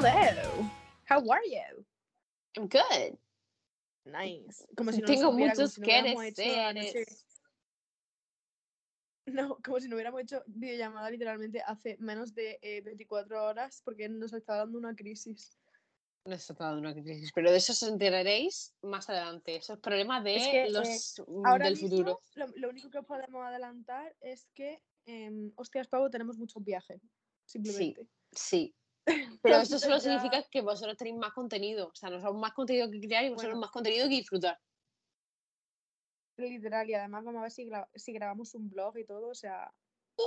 Hello. 0.00 0.70
How 1.04 1.20
are 1.30 1.44
you? 1.44 1.84
I'm 2.56 2.66
good. 2.66 3.18
Nice. 4.06 4.64
Como 4.74 4.90
si 4.90 5.02
no 5.02 5.06
Tengo 5.06 5.30
supiera, 5.30 5.52
como 5.52 5.64
muchos 5.64 5.74
si 5.74 5.80
no 5.80 5.86
que 5.86 7.06
como 9.62 9.80
si 9.80 9.88
no 9.88 9.96
hubiéramos 9.96 10.22
hecho 10.22 10.42
videollamada 10.46 11.10
literalmente 11.10 11.60
hace 11.60 11.98
menos 12.00 12.34
de 12.34 12.58
eh, 12.62 12.80
24 12.80 13.44
horas 13.44 13.82
porque 13.84 14.08
nos 14.08 14.32
está 14.32 14.56
dando 14.56 14.78
una 14.78 14.96
crisis. 14.96 15.58
No 16.24 16.34
está 16.34 16.54
dando 16.54 16.80
una 16.80 16.94
crisis, 16.94 17.30
pero 17.34 17.50
de 17.50 17.58
eso 17.58 17.72
os 17.72 17.82
enteraréis 17.82 18.74
más 18.80 19.10
adelante. 19.10 19.56
Esos 19.56 19.78
problemas 19.78 20.24
de 20.24 20.36
Es 20.36 20.48
que, 20.48 20.70
los 20.70 21.18
eh, 21.18 21.22
Ahora 21.44 21.66
del 21.66 21.74
mismo, 21.74 21.90
futuro. 21.90 22.20
Lo, 22.36 22.46
lo 22.56 22.70
único 22.70 22.88
que 22.88 22.98
os 22.98 23.06
podemos 23.06 23.44
adelantar 23.44 24.16
es 24.22 24.48
que, 24.54 24.82
em, 25.04 25.52
hostias, 25.56 25.86
Pavo, 25.88 26.08
tenemos 26.08 26.38
muchos 26.38 26.64
viajes. 26.64 27.02
Simplemente. 27.44 28.06
Sí. 28.30 28.74
Pero 29.42 29.56
eso 29.56 29.78
solo 29.78 29.98
significa 29.98 30.42
que 30.50 30.60
vosotros 30.60 30.96
tenéis 30.96 31.16
más 31.16 31.32
contenido. 31.32 31.88
O 31.88 31.94
sea, 31.94 32.10
nosotros 32.10 32.38
más 32.38 32.52
contenido 32.52 32.90
que 32.90 33.00
crear 33.00 33.24
y 33.24 33.28
vosotros 33.30 33.52
Bueno. 33.54 33.60
más 33.60 33.70
contenido 33.70 34.08
que 34.08 34.14
disfrutar. 34.16 34.58
Literal, 36.36 36.88
y 36.88 36.94
además 36.94 37.24
vamos 37.24 37.40
a 37.40 37.42
ver 37.42 37.50
si, 37.50 37.66
gra- 37.66 37.88
si 37.94 38.12
grabamos 38.12 38.54
un 38.54 38.68
blog 38.70 38.96
y 38.98 39.04
todo, 39.04 39.28
o 39.28 39.34
sea. 39.34 39.72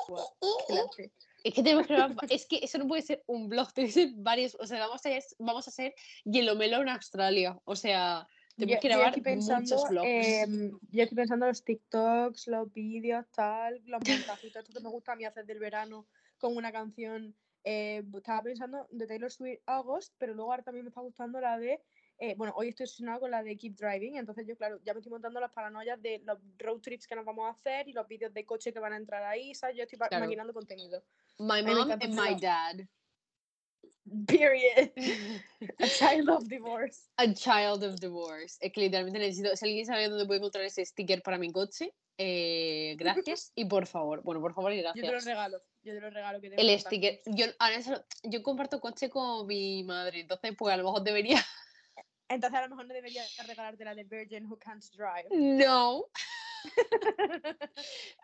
buah, 0.07 0.23
Uh, 0.41 0.57
clase. 0.67 1.11
Es 1.43 1.53
que 1.53 1.63
tenemos 1.63 1.87
que 1.87 1.93
grabar- 1.93 2.17
es 2.29 2.45
que 2.47 2.59
eso 2.61 2.77
no 2.77 2.87
puede 2.87 3.01
ser 3.01 3.23
un 3.27 3.49
blog, 3.49 3.67
tiene 3.73 3.87
que 3.87 3.93
ser 3.93 4.09
varios. 4.15 4.55
O 4.59 4.67
sea, 4.67 4.79
vamos 4.79 5.01
a, 5.05 5.09
vamos 5.39 5.67
a 5.67 5.69
hacer 5.69 5.93
Hielo 6.23 6.55
Melo 6.55 6.81
en 6.81 6.89
Australia. 6.89 7.57
O 7.65 7.75
sea, 7.75 8.27
tenemos 8.55 8.75
Yo- 8.77 8.81
que 8.81 8.87
grabar 8.87 9.21
pensando, 9.21 9.61
muchos 9.75 9.89
vlogs. 9.89 10.07
em, 10.07 10.71
yo 10.91 11.03
estoy 11.03 11.15
pensando 11.15 11.45
en 11.45 11.49
los 11.49 11.63
TikToks, 11.63 12.47
los 12.47 12.71
vídeos, 12.73 13.25
tal, 13.35 13.81
los 13.85 14.01
montajitos, 14.07 14.63
esto 14.63 14.73
que 14.73 14.83
me 14.83 14.89
gusta 14.89 15.13
a 15.13 15.15
mí 15.15 15.25
hacer 15.25 15.45
del 15.45 15.59
verano 15.59 16.07
con 16.37 16.55
una 16.55 16.71
canción. 16.71 17.35
Eh, 17.65 18.03
estaba 18.15 18.41
pensando 18.43 18.87
de 18.91 19.07
Taylor 19.07 19.31
Swift 19.31 19.61
August, 19.65 20.13
pero 20.17 20.33
luego 20.33 20.51
ahora 20.51 20.63
también 20.63 20.85
me 20.85 20.89
está 20.89 21.01
gustando 21.01 21.41
la 21.41 21.57
de. 21.59 21.81
eh, 22.17 22.35
bueno, 22.37 22.53
hoy 22.55 22.69
estoy 22.69 22.85
obsesionada 22.85 23.19
con 23.19 23.31
la 23.31 23.43
de 23.43 23.57
Keep 23.57 23.75
Driving, 23.75 24.15
entonces 24.15 24.47
yo, 24.47 24.55
claro, 24.55 24.79
ya 24.83 24.93
me 24.93 24.99
estoy 24.99 25.11
montando 25.11 25.39
las 25.41 25.51
paranoias 25.51 26.01
de 26.01 26.21
los 26.23 26.39
road 26.59 26.79
trips 26.79 27.07
que 27.07 27.15
nos 27.15 27.25
vamos 27.25 27.45
a 27.47 27.49
hacer 27.51 27.89
y 27.89 27.93
los 27.93 28.07
vídeos 28.07 28.33
de 28.33 28.45
coche 28.45 28.71
que 28.71 28.79
van 28.79 28.93
a 28.93 28.97
entrar 28.97 29.23
ahí, 29.23 29.53
¿sabes? 29.53 29.75
Yo 29.75 29.83
estoy 29.83 29.99
Claro. 29.99 30.23
maquinando 30.23 30.53
contenido. 30.53 31.03
My 31.39 31.61
mom 31.61 31.91
and 31.91 32.13
my 32.13 32.35
dad. 32.39 32.87
Period. 34.27 34.91
A 35.79 35.87
child 35.87 36.29
of 36.29 36.43
divorce. 36.47 37.09
A 37.17 37.33
child 37.33 37.83
of 37.83 37.99
divorce. 37.99 38.57
Es 38.61 38.71
que 38.71 38.81
literalmente 38.81 39.19
necesito. 39.19 39.55
Si 39.55 39.65
alguien 39.65 39.85
sabe 39.85 40.09
dónde 40.09 40.25
puedo 40.25 40.39
encontrar 40.39 40.65
ese 40.65 40.85
sticker 40.85 41.21
para 41.21 41.37
mi 41.37 41.51
coche, 41.51 41.93
eh, 42.17 42.95
gracias. 42.97 43.51
y 43.55 43.65
por 43.65 43.87
favor, 43.87 44.21
bueno, 44.23 44.41
por 44.41 44.53
favor 44.53 44.73
y 44.73 44.81
Yo 44.83 44.93
te 44.93 45.01
lo 45.01 45.07
gracias. 45.07 45.25
regalo. 45.25 45.61
Yo 45.83 45.93
te 45.93 46.01
lo 46.01 46.09
regalo. 46.09 46.41
Que 46.41 46.47
El 46.47 46.79
sticker. 46.79 47.21
Yo, 47.25 47.45
ahora 47.59 47.75
eso- 47.75 48.05
yo 48.23 48.43
comparto 48.43 48.79
coche 48.79 49.09
con 49.09 49.47
mi 49.47 49.83
madre, 49.83 50.21
entonces, 50.21 50.53
pues 50.57 50.73
a 50.73 50.77
lo 50.77 50.83
mejor 50.83 51.03
debería. 51.03 51.43
Entonces 52.27 52.57
a 52.59 52.63
lo 52.63 52.69
mejor 52.69 52.87
no 52.87 52.93
debería 52.93 53.23
regalarte 53.45 53.85
la 53.85 53.93
de 53.93 54.03
Virgin 54.03 54.45
Who 54.47 54.57
Can't 54.57 54.83
Drive. 54.93 55.27
No. 55.31 56.05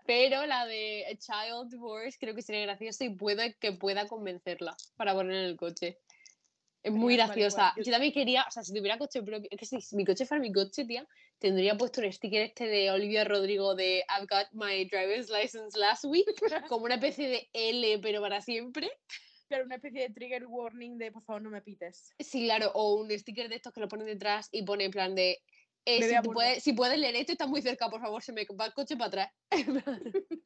Pero 0.06 0.45
la 0.45 0.66
de 0.66 1.06
A 1.06 1.16
Child 1.16 1.72
Divorce 1.72 2.17
creo 2.20 2.36
que 2.36 2.42
sería 2.42 2.61
gracioso 2.61 3.03
y 3.03 3.16
puede 3.16 3.56
que 3.56 3.73
pueda 3.73 4.08
convencerla 4.08 4.75
para 4.95 5.14
poner 5.14 5.36
en 5.36 5.45
el 5.45 5.58
coche. 5.58 6.00
Es 6.83 6.92
muy 6.92 7.16
graciosa. 7.16 7.73
Yo 7.78 7.92
también 7.92 8.11
quería, 8.11 8.44
o 8.48 8.52
sea, 8.52 8.64
si 8.64 8.73
tuviera 8.73 8.98
coche 8.98 9.22
propio, 9.22 9.48
es 9.52 9.59
que 9.59 9.81
si 9.81 9.95
mi 9.95 10.03
coche 10.03 10.25
fuera 10.25 10.42
mi 10.42 10.52
coche, 10.52 10.86
tía, 10.86 11.08
tendría 11.38 11.78
puesto 11.78 12.02
un 12.02 12.11
sticker 12.11 12.42
este 12.42 12.67
de 12.67 12.89
Olivia 12.89 13.23
Rodrigo 13.23 13.75
de 13.75 14.03
I've 14.09 14.28
got 14.28 14.48
my 14.53 14.86
driver's 14.86 15.30
license 15.30 15.78
last 15.78 16.05
week, 16.05 16.26
como 16.70 16.86
una 16.86 16.95
especie 16.95 17.30
de 17.30 17.50
L, 17.53 18.00
pero 18.00 18.22
para 18.22 18.42
siempre. 18.42 18.89
Pero 19.48 19.66
una 19.66 19.76
especie 19.76 20.02
de 20.02 20.09
trigger 20.09 20.48
warning 20.48 20.98
de 20.98 21.11
por 21.11 21.23
favor 21.23 21.42
no 21.44 21.50
me 21.52 21.61
pites. 21.61 22.14
Sí, 22.20 22.45
claro, 22.45 22.72
o 22.73 22.95
un 22.95 23.11
sticker 23.11 23.50
de 23.50 23.55
estos 23.55 23.73
que 23.73 23.81
lo 23.81 23.88
ponen 23.88 24.08
detrás 24.08 24.50
y 24.52 24.64
pone 24.64 24.86
en 24.86 24.92
plan 24.92 25.14
de 25.14 25.39
eh, 25.86 26.08
si, 26.08 26.21
tú 26.21 26.31
puedes, 26.31 26.64
si 26.64 26.73
puedes 26.73 26.99
leer 26.99 27.15
esto, 27.15 27.31
está 27.31 27.47
muy 27.47 27.61
cerca, 27.61 27.89
por 27.89 28.02
favor, 28.02 28.21
se 28.21 28.33
me 28.33 28.45
va 28.59 28.65
el 28.67 28.73
coche 28.73 28.95
para 28.95 29.08
atrás. 29.08 29.30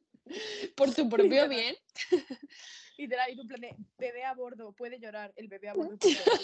por 0.75 0.94
tu 0.94 1.09
propio 1.09 1.47
bien. 1.47 1.75
Literal, 2.97 3.29
y 3.29 3.35
tu 3.35 3.46
plan 3.46 3.59
de 3.59 3.75
bebé 3.97 4.23
a 4.23 4.34
bordo, 4.34 4.72
puede 4.72 5.00
llorar, 5.00 5.34
el 5.35 5.50
bebé 5.50 5.68
a 5.68 5.73
bordo. 5.73 5.97
puede 5.97 6.16
llorar. 6.16 6.40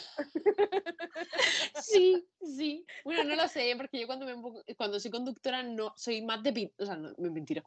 Sí, 1.82 2.28
sí. 2.42 2.86
Bueno, 3.06 3.24
no 3.24 3.36
lo 3.38 3.48
sé, 3.48 3.74
porque 3.78 4.02
yo 4.02 4.08
cuando, 4.08 4.26
me, 4.26 4.36
cuando 4.76 5.00
soy 5.00 5.12
conductora 5.12 5.64
no 5.64 5.94
soy 5.96 6.22
más 6.22 6.44
de 6.44 6.52
pit. 6.52 6.74
O 6.78 6.86
sea, 6.86 6.98
no, 6.98 7.14
mentira. 7.18 7.64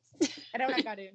Era 0.52 0.68
una 0.68 0.82
Karen. 0.82 1.14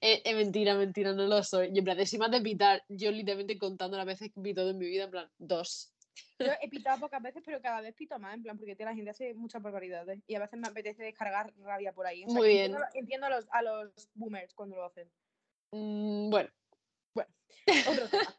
Es, 0.00 0.20
es 0.24 0.36
mentira, 0.36 0.74
mentira, 0.74 1.14
no 1.14 1.26
lo 1.26 1.42
soy. 1.42 1.68
Yo 1.68 1.78
en 1.78 1.84
plan, 1.84 1.96
de 1.96 2.06
soy 2.06 2.18
más 2.18 2.30
de 2.30 2.42
pitar. 2.42 2.84
Yo 2.88 3.10
literalmente 3.10 3.58
contando 3.58 3.96
las 3.96 4.06
veces 4.06 4.30
que 4.30 4.40
pito 4.42 4.68
en 4.68 4.76
mi 4.76 4.86
vida, 4.86 5.04
en 5.04 5.10
plan, 5.10 5.30
dos. 5.38 5.95
Yo 6.38 6.52
he 6.60 6.68
pitado 6.68 7.00
pocas 7.00 7.22
veces, 7.22 7.42
pero 7.44 7.60
cada 7.62 7.80
vez 7.80 7.94
pito 7.94 8.18
más, 8.18 8.34
en 8.34 8.42
plan, 8.42 8.58
porque 8.58 8.76
la 8.78 8.94
gente 8.94 9.10
hace 9.10 9.34
muchas 9.34 9.62
barbaridades. 9.62 10.22
Y 10.26 10.34
a 10.34 10.40
veces 10.40 10.58
me 10.58 10.68
apetece 10.68 11.02
descargar 11.02 11.52
rabia 11.58 11.92
por 11.92 12.06
ahí. 12.06 12.24
O 12.24 12.28
sea, 12.28 12.38
Muy 12.38 12.48
bien. 12.48 12.66
Entiendo, 12.66 12.86
entiendo 12.94 13.26
a, 13.26 13.30
los, 13.30 13.46
a 13.50 13.62
los 13.62 14.08
boomers 14.14 14.54
cuando 14.54 14.76
lo 14.76 14.84
hacen. 14.84 15.10
Mm, 15.72 16.30
bueno, 16.30 16.50
Otro 17.88 18.08
tema. 18.08 18.34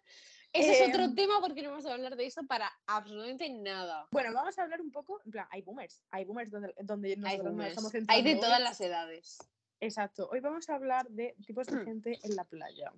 ese 0.54 0.72
es 0.72 0.82
Em, 0.82 0.90
otro 0.90 1.14
tema 1.14 1.42
porque 1.42 1.62
no 1.62 1.72
vamos 1.72 1.86
a 1.86 1.94
hablar 1.94 2.16
de 2.16 2.26
eso 2.26 2.42
para 2.48 2.72
absolutamente 2.86 3.50
nada. 3.50 4.08
Bueno, 4.12 4.34
vamos 4.34 4.58
a 4.58 4.64
hablar 4.64 4.82
un 4.82 4.92
poco, 4.92 5.22
en 5.26 5.32
plan, 5.32 5.48
hay 5.52 5.62
boomers, 5.62 6.04
hay 6.12 6.26
boomers 6.26 6.52
donde, 6.52 6.74
donde 6.84 7.18
Hay, 7.26 7.40
boomers. 7.40 7.70
estamos 7.70 7.94
Hay 8.08 8.24
de 8.24 8.36
todas 8.36 8.62
las 8.62 8.80
edades. 8.80 9.38
Exacto. 9.80 10.30
Hoy 10.32 10.40
vamos 10.40 10.70
a 10.70 10.76
hablar 10.76 11.08
de 11.10 11.36
tipos 11.46 11.68
de 11.68 11.78
gente 11.86 12.20
en 12.24 12.36
la 12.36 12.46
playa. 12.46 12.92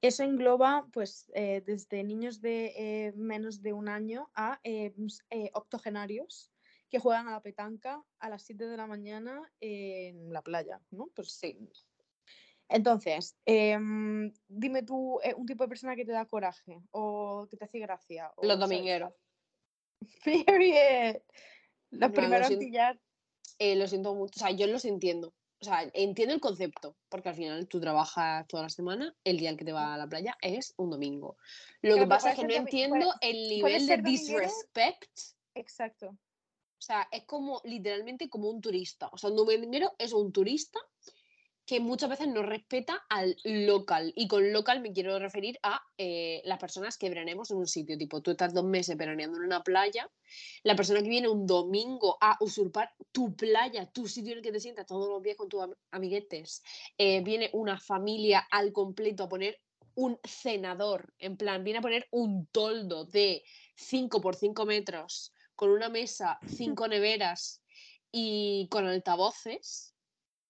Eso 0.00 0.22
engloba, 0.22 0.86
pues, 0.92 1.30
eh, 1.34 1.60
desde 1.66 2.04
niños 2.04 2.40
de 2.40 2.72
eh, 2.76 3.12
menos 3.16 3.62
de 3.62 3.72
un 3.72 3.88
año 3.88 4.30
a 4.34 4.60
eh, 4.62 4.92
octogenarios 5.54 6.52
que 6.88 7.00
juegan 7.00 7.26
a 7.28 7.32
la 7.32 7.42
petanca 7.42 8.02
a 8.20 8.28
las 8.30 8.42
7 8.42 8.66
de 8.66 8.76
la 8.76 8.86
mañana 8.86 9.42
en 9.60 10.32
la 10.32 10.42
playa, 10.42 10.80
¿no? 10.90 11.08
Pues 11.14 11.32
Sí. 11.32 11.58
Entonces, 12.70 13.34
em, 13.46 14.30
dime 14.46 14.82
tú 14.82 15.18
un 15.36 15.46
tipo 15.46 15.64
de 15.64 15.68
persona 15.68 15.96
que 15.96 16.04
te 16.04 16.12
da 16.12 16.26
coraje 16.26 16.82
o 16.90 17.46
que 17.50 17.56
te 17.56 17.64
hace 17.64 17.78
gracia. 17.78 18.30
o, 18.36 18.46
Los 18.46 18.58
domingueros. 18.58 19.12
Period. 20.24 21.22
Los 21.90 22.00
No, 22.00 22.08
lo 22.08 22.12
primeros 22.14 22.50
en 22.50 22.58
siento. 22.58 22.66
pillar. 22.66 23.00
Lo 23.58 23.88
siento 23.88 24.14
mucho. 24.14 24.34
O 24.36 24.38
sea, 24.38 24.50
yo 24.50 24.66
los 24.66 24.84
entiendo. 24.84 25.34
O 25.60 25.64
sea, 25.64 25.90
entiendo 25.92 26.34
el 26.34 26.40
concepto, 26.40 26.96
porque 27.08 27.30
al 27.30 27.34
final 27.34 27.66
tú 27.66 27.80
trabajas 27.80 28.46
toda 28.46 28.62
la 28.64 28.68
semana, 28.68 29.16
el 29.24 29.38
día 29.38 29.50
al 29.50 29.56
que 29.56 29.64
te 29.64 29.72
vas 29.72 29.88
a 29.94 29.96
la 29.98 30.06
playa 30.08 30.36
es 30.40 30.72
un 30.76 30.90
domingo. 30.90 31.36
Lo 31.82 31.96
que 31.96 32.06
pasa 32.06 32.30
es 32.32 32.38
que 32.38 32.46
no 32.46 32.54
entiendo 32.54 32.96
puede- 32.96 33.30
el 33.32 33.48
nivel 33.48 33.86
de 33.86 33.96
disrespect. 33.98 35.18
Exacto. 35.54 36.10
O 36.10 36.80
sea, 36.80 37.08
es 37.10 37.24
como 37.24 37.60
literalmente 37.64 38.28
como 38.28 38.48
un 38.48 38.60
turista. 38.60 39.08
O 39.12 39.18
sea, 39.18 39.30
un 39.30 39.36
dominguero 39.36 39.92
es 39.98 40.12
un 40.12 40.30
turista 40.32 40.78
que 41.68 41.80
muchas 41.80 42.08
veces 42.08 42.28
no 42.28 42.42
respeta 42.42 43.04
al 43.10 43.36
local. 43.44 44.14
Y 44.16 44.26
con 44.26 44.54
local 44.54 44.80
me 44.80 44.94
quiero 44.94 45.18
referir 45.18 45.58
a 45.62 45.82
eh, 45.98 46.40
las 46.46 46.58
personas 46.58 46.96
que 46.96 47.10
veranemos 47.10 47.50
en 47.50 47.58
un 47.58 47.66
sitio. 47.66 47.98
Tipo, 47.98 48.22
tú 48.22 48.30
estás 48.30 48.54
dos 48.54 48.64
meses 48.64 48.96
veraneando 48.96 49.36
en 49.36 49.44
una 49.44 49.62
playa, 49.62 50.10
la 50.62 50.74
persona 50.74 51.02
que 51.02 51.10
viene 51.10 51.28
un 51.28 51.46
domingo 51.46 52.16
a 52.22 52.38
usurpar 52.40 52.94
tu 53.12 53.36
playa, 53.36 53.84
tu 53.92 54.08
sitio 54.08 54.32
en 54.32 54.38
el 54.38 54.42
que 54.42 54.50
te 54.50 54.60
sientas 54.60 54.86
todos 54.86 55.10
los 55.10 55.22
días 55.22 55.36
con 55.36 55.50
tus 55.50 55.60
am- 55.60 55.74
amiguetes, 55.90 56.62
eh, 56.96 57.20
viene 57.22 57.50
una 57.52 57.78
familia 57.78 58.48
al 58.50 58.72
completo 58.72 59.24
a 59.24 59.28
poner 59.28 59.60
un 59.94 60.18
cenador, 60.24 61.12
en 61.18 61.36
plan, 61.36 61.64
viene 61.64 61.80
a 61.80 61.82
poner 61.82 62.08
un 62.12 62.46
toldo 62.46 63.04
de 63.04 63.44
5 63.76 64.22
por 64.22 64.36
5 64.36 64.64
metros, 64.64 65.34
con 65.54 65.68
una 65.68 65.90
mesa, 65.90 66.38
cinco 66.46 66.88
neveras 66.88 67.62
y 68.10 68.68
con 68.70 68.86
altavoces. 68.86 69.97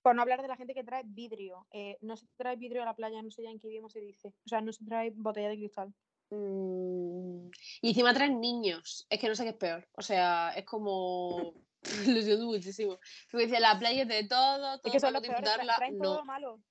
Por 0.08 0.16
no 0.16 0.22
hablar 0.22 0.40
de 0.40 0.48
la 0.48 0.56
gente 0.56 0.72
que 0.72 0.84
trae 0.84 1.02
vidrio. 1.04 1.66
Eh, 1.70 1.98
no 2.00 2.16
se 2.16 2.26
trae 2.38 2.56
vidrio 2.56 2.80
a 2.82 2.86
la 2.86 2.96
playa, 2.96 3.20
no 3.20 3.30
sé 3.30 3.42
ya 3.42 3.50
en 3.50 3.58
qué 3.58 3.68
idioma 3.68 3.90
se 3.90 4.00
dice. 4.00 4.28
O 4.28 4.48
sea, 4.48 4.62
no 4.62 4.72
se 4.72 4.82
trae 4.86 5.10
botella 5.14 5.50
de 5.50 5.56
cristal. 5.56 5.92
Mm, 6.30 7.50
y 7.82 7.88
encima 7.90 8.14
traen 8.14 8.40
niños. 8.40 9.06
Es 9.10 9.18
que 9.20 9.28
no 9.28 9.34
sé 9.34 9.42
qué 9.44 9.50
es 9.50 9.56
peor. 9.56 9.86
O 9.92 10.00
sea, 10.02 10.52
es 10.56 10.64
como. 10.64 11.52
Lo 12.16 12.22
siento 12.22 12.46
muchísimo. 12.46 12.98
Porque 13.30 13.46
dice, 13.46 13.60
la 13.60 13.78
playa 13.78 14.02
es 14.02 14.08
de 14.08 14.24
todo, 14.26 14.76
Es 14.76 14.80
todo 14.82 14.92
que 14.92 14.98
son 15.00 15.12
los 15.12 15.20
podemos 15.20 15.40
peores, 15.42 15.42
tra- 15.42 15.60
disfrutarla. 15.60 15.76
traen 15.76 15.98
todo 15.98 16.12
No, 16.14 16.18
lo 16.20 16.24
malo. 16.24 16.62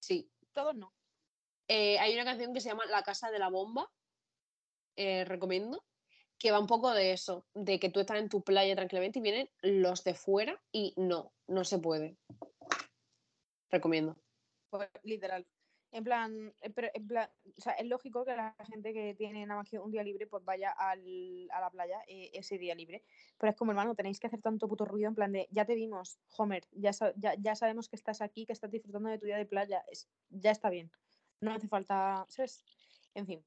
sí. 0.00 0.28
Todos 0.52 0.74
no. 0.74 0.92
Eh, 1.68 1.98
hay 2.00 2.12
una 2.14 2.24
canción 2.24 2.52
que 2.52 2.60
se 2.60 2.70
llama 2.70 2.86
La 2.86 3.04
Casa 3.04 3.30
de 3.30 3.38
la 3.38 3.50
Bomba. 3.50 3.88
eh, 4.96 5.24
recomiendo. 5.24 5.84
Que 6.40 6.50
va 6.52 6.58
un 6.60 6.66
poco 6.68 6.92
de 6.92 7.12
eso. 7.12 7.46
De 7.54 7.78
que 7.80 7.88
tú 7.90 8.00
estás 8.00 8.18
en 8.18 8.28
tu 8.28 8.42
playa 8.42 8.74
tranquilamente 8.76 9.18
y 9.18 9.22
vienen 9.22 9.50
los 9.62 10.02
de 10.04 10.14
fuera 10.14 10.60
y 10.72 10.94
no, 10.96 11.32
no 11.48 11.64
se 11.64 11.78
puede. 11.78 12.16
Recomiendo. 13.70 14.16
Pues, 14.70 14.88
literal. 15.02 15.46
En 15.90 16.04
plan, 16.04 16.54
eh, 16.60 16.68
pero 16.70 16.88
en 16.92 17.06
plan, 17.08 17.30
o 17.56 17.60
sea, 17.60 17.72
es 17.72 17.86
lógico 17.86 18.24
que 18.26 18.36
la 18.36 18.54
gente 18.70 18.92
que 18.92 19.14
tiene 19.14 19.46
nada 19.46 19.60
más 19.60 19.70
que 19.70 19.78
un 19.78 19.90
día 19.90 20.02
libre, 20.02 20.26
pues 20.26 20.44
vaya 20.44 20.70
al- 20.70 21.48
a 21.50 21.60
la 21.60 21.70
playa 21.70 22.02
eh, 22.06 22.30
ese 22.34 22.58
día 22.58 22.74
libre. 22.74 23.04
Pero 23.38 23.50
es 23.50 23.56
como, 23.56 23.70
hermano, 23.72 23.94
tenéis 23.94 24.20
que 24.20 24.26
hacer 24.26 24.42
tanto 24.42 24.68
puto 24.68 24.84
ruido 24.84 25.08
en 25.08 25.14
plan 25.14 25.32
de, 25.32 25.48
ya 25.50 25.64
te 25.64 25.74
vimos, 25.74 26.18
Homer, 26.36 26.64
ya, 26.72 26.90
ya, 27.16 27.34
ya 27.38 27.54
sabemos 27.54 27.88
que 27.88 27.96
estás 27.96 28.20
aquí, 28.20 28.44
que 28.44 28.52
estás 28.52 28.70
disfrutando 28.70 29.08
de 29.08 29.18
tu 29.18 29.24
día 29.24 29.38
de 29.38 29.46
playa, 29.46 29.82
es- 29.90 30.10
ya 30.28 30.50
está 30.50 30.68
bien. 30.68 30.90
No 31.40 31.52
hace 31.52 31.68
falta, 31.68 32.26
¿sabes? 32.28 32.62
En 33.14 33.26
fin. 33.26 33.44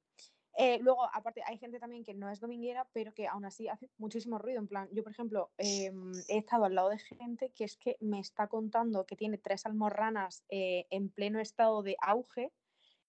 Eh, 0.57 0.79
luego, 0.79 1.03
aparte, 1.13 1.41
hay 1.45 1.57
gente 1.57 1.79
también 1.79 2.03
que 2.03 2.13
no 2.13 2.29
es 2.29 2.39
dominguera, 2.39 2.87
pero 2.93 3.13
que 3.13 3.27
aún 3.27 3.45
así 3.45 3.67
hace 3.67 3.89
muchísimo 3.97 4.37
ruido. 4.37 4.59
En 4.59 4.67
plan, 4.67 4.89
yo, 4.91 5.03
por 5.03 5.11
ejemplo, 5.11 5.51
em, 5.57 6.11
he 6.27 6.37
estado 6.37 6.65
al 6.65 6.75
lado 6.75 6.89
de 6.89 6.99
gente 6.99 7.51
que 7.51 7.63
es 7.63 7.77
que 7.77 7.97
me 7.99 8.19
está 8.19 8.47
contando 8.47 9.05
que 9.05 9.15
tiene 9.15 9.37
tres 9.37 9.65
almorranas 9.65 10.43
eh, 10.49 10.87
en 10.89 11.09
pleno 11.09 11.39
estado 11.39 11.83
de 11.83 11.95
auge 12.01 12.51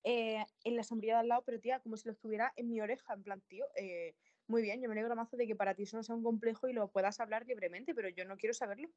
eh, 0.05 0.44
en 0.65 0.77
la 0.77 0.85
sombrilla 0.85 1.15
de 1.15 1.21
al 1.21 1.29
lado, 1.29 1.43
pero 1.44 1.61
tía, 1.61 1.81
como 1.81 1.97
si 1.97 2.09
lo 2.09 2.12
estuviera 2.12 2.53
en 2.56 2.69
mi 2.69 2.81
oreja. 2.81 3.15
En 3.15 3.23
plan, 3.23 3.41
tío, 3.49 3.67
muy 4.47 4.62
bien, 4.62 4.81
yo 4.81 4.89
me 4.89 4.94
alegro 4.94 5.17
mazo 5.17 5.37
de 5.37 5.47
que 5.47 5.56
para 5.56 5.75
ti 5.75 5.85
eso 5.85 5.97
no 5.97 6.03
sea 6.03 6.15
un 6.15 6.23
complejo 6.23 6.69
y 6.69 6.73
lo 6.73 6.89
puedas 6.89 7.21
hablar 7.21 7.47
libremente, 7.47 7.94
pero 7.94 8.09
yo 8.09 8.25
no 8.25 8.37
quiero 8.37 8.55
saberlo. 8.55 8.89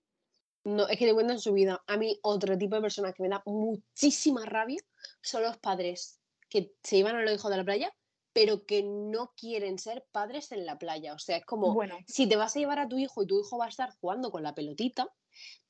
No, 0.63 0.87
es 0.87 0.97
que 0.97 1.05
te 1.05 1.13
cuentan 1.13 1.39
su 1.39 1.53
vida. 1.53 1.83
A 1.85 1.95
mí, 1.95 2.19
otro 2.23 2.57
tipo 2.57 2.75
de 2.75 2.81
personas 2.81 3.13
que 3.13 3.21
me 3.21 3.29
da 3.29 3.41
muchísima 3.45 4.45
rabia 4.45 4.81
son 5.21 5.43
los 5.43 5.57
padres 5.57 6.19
que 6.49 6.73
se 6.81 6.97
iban 6.97 7.15
a 7.15 7.21
los 7.21 7.33
hijos 7.33 7.51
de 7.51 7.57
la 7.57 7.63
playa 7.63 7.93
pero 8.35 8.65
que 8.65 8.83
no 8.83 9.31
quieren 9.37 9.79
ser 9.79 10.05
padres 10.11 10.51
en 10.51 10.65
la 10.65 10.77
playa. 10.77 11.13
O 11.13 11.19
sea, 11.19 11.37
es 11.37 11.45
como, 11.45 11.73
Bueno, 11.73 11.97
si 12.05 12.27
te 12.27 12.35
vas 12.35 12.53
a 12.53 12.59
llevar 12.59 12.79
a 12.79 12.89
tu 12.89 12.97
hijo 12.97 13.23
y 13.23 13.27
tu 13.27 13.39
hijo 13.39 13.57
va 13.57 13.67
a 13.67 13.69
estar 13.69 13.91
jugando 14.01 14.29
con 14.29 14.43
la 14.43 14.53
pelotita, 14.53 15.07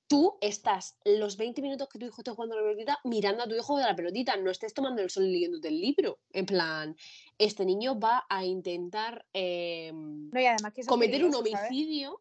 tú 0.07 0.39
estás 0.41 0.97
los 1.05 1.37
20 1.37 1.61
minutos 1.61 1.87
que 1.87 1.99
tu 1.99 2.07
hijo 2.07 2.21
esté 2.21 2.31
jugando 2.31 2.55
con 2.55 2.63
la 2.63 2.69
pelotita 2.71 2.99
mirando 3.03 3.43
a 3.43 3.47
tu 3.47 3.53
hijo 3.53 3.77
de 3.77 3.83
la 3.83 3.95
pelotita, 3.95 4.35
no 4.37 4.49
estés 4.49 4.73
tomando 4.73 5.03
el 5.03 5.11
sol 5.11 5.25
y 5.27 5.33
leyéndote 5.33 5.67
el 5.67 5.79
libro. 5.79 6.17
En 6.31 6.47
plan, 6.47 6.95
este 7.37 7.65
niño 7.65 7.99
va 7.99 8.25
a 8.27 8.43
intentar 8.43 9.27
em, 9.31 10.31
no, 10.31 10.41
y 10.41 10.45
además 10.47 10.73
que 10.73 10.81
eso 10.81 10.87
es 10.87 10.91
cometer 10.91 11.23
un 11.23 11.35
homicidio 11.35 12.19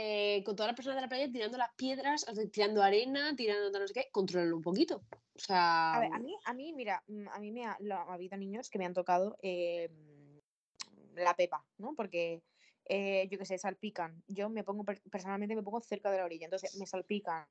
eh, 0.00 0.44
con 0.44 0.54
todas 0.54 0.68
las 0.68 0.76
personas 0.76 0.94
de 0.96 1.02
la 1.02 1.08
playa 1.08 1.28
tirando 1.32 1.58
las 1.58 1.74
piedras, 1.74 2.24
tirando 2.52 2.84
arena, 2.84 3.34
tirando 3.34 3.76
no 3.76 3.88
sé 3.88 3.94
qué, 3.94 4.08
controlalo 4.12 4.54
un 4.56 4.62
poquito. 4.62 5.02
O 5.34 5.38
sea, 5.40 5.94
A 5.94 6.00
ver, 6.00 6.12
a 6.12 6.18
mí, 6.20 6.36
a 6.44 6.54
mí, 6.54 6.72
mira, 6.72 7.02
mm, 7.08 7.26
a 7.28 7.40
mí 7.40 7.50
me 7.50 7.64
ha, 7.66 7.76
lo- 7.80 7.96
ha 7.96 8.14
habido 8.14 8.36
niños 8.36 8.70
que 8.70 8.78
me 8.78 8.84
han 8.86 8.94
tocado 8.94 9.36
eh, 9.42 9.90
la 11.16 11.34
pepa, 11.34 11.66
¿no? 11.78 11.94
Porque, 11.96 12.42
eh, 12.84 13.26
yo 13.28 13.38
qué 13.38 13.44
sé, 13.44 13.58
salpican. 13.58 14.22
Yo 14.28 14.48
me 14.48 14.62
pongo, 14.62 14.84
per- 14.84 15.02
personalmente 15.10 15.56
me 15.56 15.64
pongo 15.64 15.80
cerca 15.80 16.12
de 16.12 16.18
la 16.18 16.24
orilla, 16.26 16.44
entonces 16.44 16.76
me 16.76 16.86
salpican, 16.86 17.46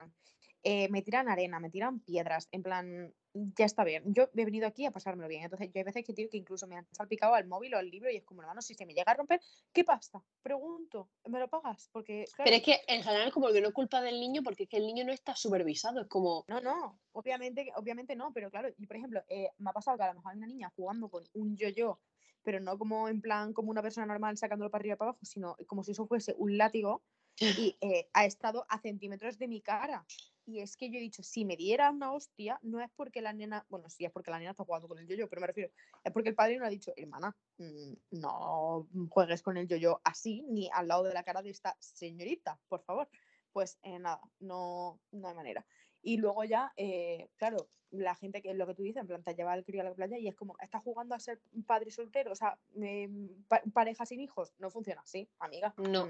eh, 0.70 0.90
me 0.90 1.02
tiran 1.02 1.30
arena, 1.30 1.62
me 1.62 1.70
tiran 1.70 2.02
piedras, 2.02 2.50
en 2.52 2.62
plan, 2.62 3.14
ya 3.34 3.64
está 3.64 3.86
bien. 3.86 4.04
Yo 4.14 4.24
he 4.36 4.44
venido 4.44 4.68
aquí 4.68 4.86
a 4.86 4.92
pasármelo 4.92 5.30
bien, 5.30 5.44
entonces 5.44 5.70
yo 5.74 5.80
hay 5.80 5.86
veces 5.86 6.04
que, 6.04 6.12
tío, 6.12 6.28
que 6.30 6.36
incluso 6.36 6.68
me 6.68 6.76
han 6.76 6.86
salpicado 6.92 7.36
al 7.36 7.48
móvil 7.48 7.74
o 7.74 7.78
al 7.78 7.90
libro 7.90 8.12
y 8.12 8.18
es 8.18 8.26
como, 8.26 8.42
hermano, 8.42 8.62
si 8.62 8.74
se 8.74 8.86
me 8.86 8.94
llega 8.94 9.14
a 9.14 9.16
romper, 9.16 9.40
¿qué 9.72 9.86
pasa? 9.86 10.22
Pregunto, 10.42 11.10
¿me 11.30 11.40
lo 11.40 11.48
pagas? 11.48 11.88
Porque, 11.94 12.26
pero 12.36 12.44
claro, 12.44 12.58
es 12.58 12.64
que 12.64 12.82
en 12.90 13.02
general 13.02 13.32
como 13.32 13.48
que 13.54 13.62
no 13.62 13.70
es 13.70 13.74
culpa 13.74 14.02
del 14.02 14.20
niño 14.20 14.44
porque 14.44 14.64
es 14.64 14.70
que 14.70 14.76
el 14.76 14.86
niño 14.86 15.06
no 15.06 15.14
está 15.14 15.38
supervisado, 15.38 16.02
es 16.02 16.08
como, 16.08 16.44
No, 16.50 16.60
no, 16.60 17.00
obviamente, 17.14 17.72
obviamente 17.78 18.18
no, 18.18 18.34
pero 18.34 18.52
claro, 18.52 18.68
y 18.78 18.88
por 18.88 18.98
ejemplo, 18.98 19.24
eh, 19.30 19.52
me 19.60 19.70
ha 19.70 19.74
pasado 19.74 19.96
que 19.96 20.04
a 20.04 20.08
lo 20.08 20.16
mejor 20.16 20.34
hay 20.34 20.38
una 20.38 20.48
niña 20.48 20.74
jugando 20.76 21.08
con 21.08 21.24
un 21.34 21.56
yo-yo, 21.56 22.02
pero 22.44 22.60
no 22.60 22.78
como 22.78 23.08
en 23.08 23.22
plan 23.22 23.54
como 23.54 23.72
una 23.72 23.82
persona 23.82 24.06
normal 24.06 24.38
sacándolo 24.38 24.70
para 24.70 24.82
arriba 24.82 24.96
y 24.96 24.98
para 24.98 25.12
abajo, 25.12 25.24
sino 25.24 25.56
como 25.66 25.86
si 25.86 25.92
eso 25.92 26.08
fuese 26.08 26.36
un 26.38 26.58
látigo 26.58 27.04
y 27.40 27.78
eh, 27.82 28.10
ha 28.14 28.26
estado 28.26 28.66
a 28.68 28.80
centímetros 28.80 29.38
de 29.38 29.48
mi 29.48 29.62
cara. 29.62 30.06
Y 30.48 30.62
es 30.62 30.78
que 30.78 30.90
yo 30.90 30.98
he 30.98 31.02
dicho, 31.02 31.24
si 31.24 31.44
me 31.44 31.58
diera 31.58 31.92
una 31.92 32.14
hostia, 32.14 32.58
no 32.64 32.80
es 32.80 32.90
porque 32.96 33.22
la 33.22 33.34
nena, 33.34 33.66
bueno, 33.70 33.90
sí 33.90 34.06
es 34.06 34.12
porque 34.12 34.32
la 34.32 34.40
nena 34.40 34.52
está 34.52 34.64
jugando 34.64 34.88
con 34.88 34.98
el 34.98 35.06
yo-yo, 35.06 35.28
pero 35.28 35.42
me 35.42 35.48
refiero, 35.48 35.72
es 36.04 36.14
porque 36.14 36.30
el 36.30 36.36
padre 36.36 36.58
no 36.58 36.66
ha 36.66 36.70
dicho, 36.70 36.94
hermana, 36.96 37.36
mm, 37.58 37.94
no 38.12 38.88
juegues 39.10 39.42
con 39.44 39.58
el 39.58 39.68
yo-yo 39.68 40.00
así, 40.06 40.44
ni 40.44 40.70
al 40.74 40.88
lado 40.88 41.04
de 41.04 41.14
la 41.14 41.24
cara 41.24 41.42
de 41.42 41.50
esta 41.50 41.76
señorita, 41.80 42.60
por 42.70 42.82
favor. 42.82 43.10
Pues 43.52 43.78
eh, 43.82 44.00
nada, 44.00 44.22
no, 44.40 45.02
no 45.12 45.28
hay 45.28 45.36
manera. 45.36 45.66
Y 46.02 46.16
luego 46.18 46.46
ya, 46.46 46.72
eh, 46.78 47.30
claro, 47.36 47.70
la 47.90 48.16
gente 48.16 48.42
que 48.42 48.52
es 48.52 48.56
lo 48.56 48.68
que 48.68 48.76
tú 48.76 48.84
dices, 48.84 49.02
en 49.02 49.08
plan, 49.08 49.24
te 49.24 49.36
lleva 49.36 49.52
al 49.52 49.66
crío 49.66 49.82
a 49.82 49.86
la 49.86 49.94
playa 49.94 50.18
y 50.18 50.30
es 50.30 50.36
como, 50.36 50.56
¿estás 50.62 50.82
jugando 50.82 51.14
a 51.14 51.20
ser 51.20 51.42
padre 51.66 51.92
soltero? 51.92 52.32
O 52.32 52.36
sea, 52.36 52.58
eh, 52.82 53.10
pa- 53.50 53.64
pareja 53.74 54.06
sin 54.06 54.22
hijos. 54.22 54.54
No 54.60 54.70
funciona 54.70 55.02
así, 55.02 55.28
amiga. 55.40 55.74
No. 55.78 56.08